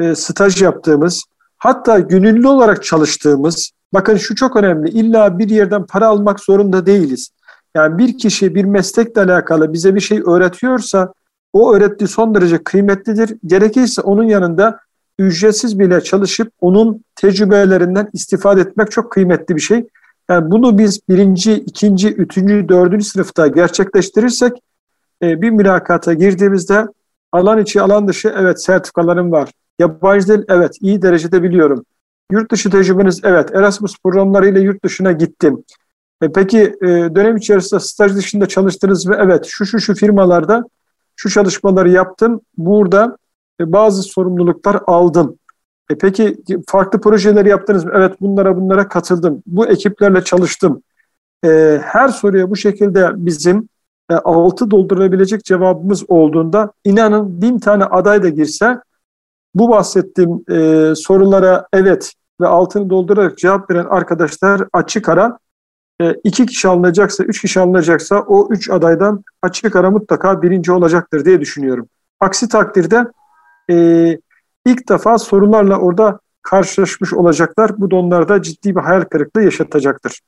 [0.00, 1.24] e, staj yaptığımız,
[1.58, 7.30] hatta gönüllü olarak çalıştığımız, bakın şu çok önemli, illa bir yerden para almak zorunda değiliz.
[7.74, 11.12] Yani bir kişi bir meslekle alakalı bize bir şey öğretiyorsa,
[11.52, 13.38] o öğrettiği son derece kıymetlidir.
[13.46, 14.80] Gerekirse onun yanında
[15.18, 19.86] ücretsiz bile çalışıp onun tecrübelerinden istifade etmek çok kıymetli bir şey.
[20.30, 24.52] Yani bunu biz birinci, ikinci, üçüncü, dördüncü sınıfta gerçekleştirirsek
[25.22, 26.86] e, bir mülakata girdiğimizde
[27.32, 29.50] alan içi, alan dışı evet sertifikalarım var.
[29.78, 31.84] Yabancı dil evet iyi derecede biliyorum.
[32.32, 35.64] Yurt dışı tecrübeniz evet Erasmus programlarıyla yurt dışına gittim.
[36.22, 40.64] E peki e, dönem içerisinde staj dışında çalıştınız ve evet şu şu şu firmalarda
[41.16, 42.40] şu çalışmaları yaptım.
[42.56, 43.16] Burada
[43.60, 45.38] e, bazı sorumluluklar aldım.
[45.90, 46.36] E peki
[46.68, 47.92] farklı projeleri yaptınız mı?
[47.94, 49.42] Evet bunlara bunlara katıldım.
[49.46, 50.82] Bu ekiplerle çalıştım.
[51.44, 53.68] E, her soruya bu şekilde bizim
[54.10, 58.80] e, altı doldurabilecek cevabımız olduğunda inanın bin tane aday da girse
[59.54, 65.38] bu bahsettiğim e, sorulara evet ve altını doldurarak cevap veren arkadaşlar açık ara
[66.00, 71.24] e, iki kişi alınacaksa, üç kişi alınacaksa o üç adaydan açık ara mutlaka birinci olacaktır
[71.24, 71.88] diye düşünüyorum.
[72.20, 73.06] Aksi takdirde
[73.70, 73.74] e,
[74.66, 77.70] ilk defa sorularla orada karşılaşmış olacaklar.
[77.78, 80.20] Bu da onlarda ciddi bir hayal kırıklığı yaşatacaktır.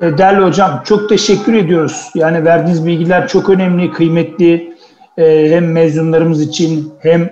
[0.00, 2.10] E, değerli hocam çok teşekkür ediyoruz.
[2.14, 4.74] Yani verdiğiniz bilgiler çok önemli, kıymetli.
[5.18, 7.30] E, hem mezunlarımız için hem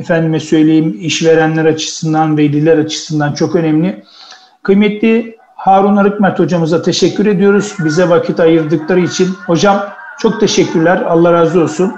[0.00, 4.04] efendime söyleyeyim işverenler açısından, veliler açısından çok önemli.
[4.62, 7.74] Kıymetli Harun Arıkmet hocamıza teşekkür ediyoruz.
[7.84, 9.28] Bize vakit ayırdıkları için.
[9.46, 9.84] Hocam
[10.18, 11.02] çok teşekkürler.
[11.08, 11.92] Allah razı olsun.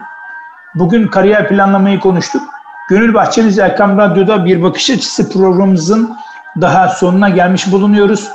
[0.74, 2.42] Bugün kariyer planlamayı konuştuk.
[2.88, 6.16] Gönül Bahçemiz Erkam Radyo'da bir bakış açısı programımızın
[6.60, 8.28] daha sonuna gelmiş bulunuyoruz.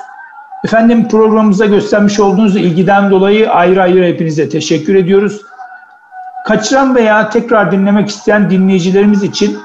[0.66, 5.42] Efendim programımıza göstermiş olduğunuz ilgiden dolayı ayrı ayrı hepinize teşekkür ediyoruz.
[6.46, 9.58] Kaçıran veya tekrar dinlemek isteyen dinleyicilerimiz için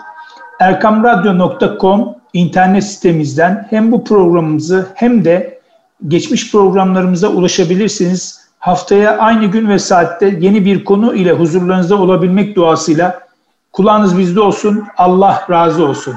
[0.60, 5.60] erkamradyo.com internet sitemizden hem bu programımızı hem de
[6.08, 8.44] geçmiş programlarımıza ulaşabilirsiniz.
[8.58, 13.23] Haftaya aynı gün ve saatte yeni bir konu ile huzurlarınızda olabilmek duasıyla
[13.74, 14.88] kulağınız bizde olsun.
[14.96, 16.14] Allah razı olsun.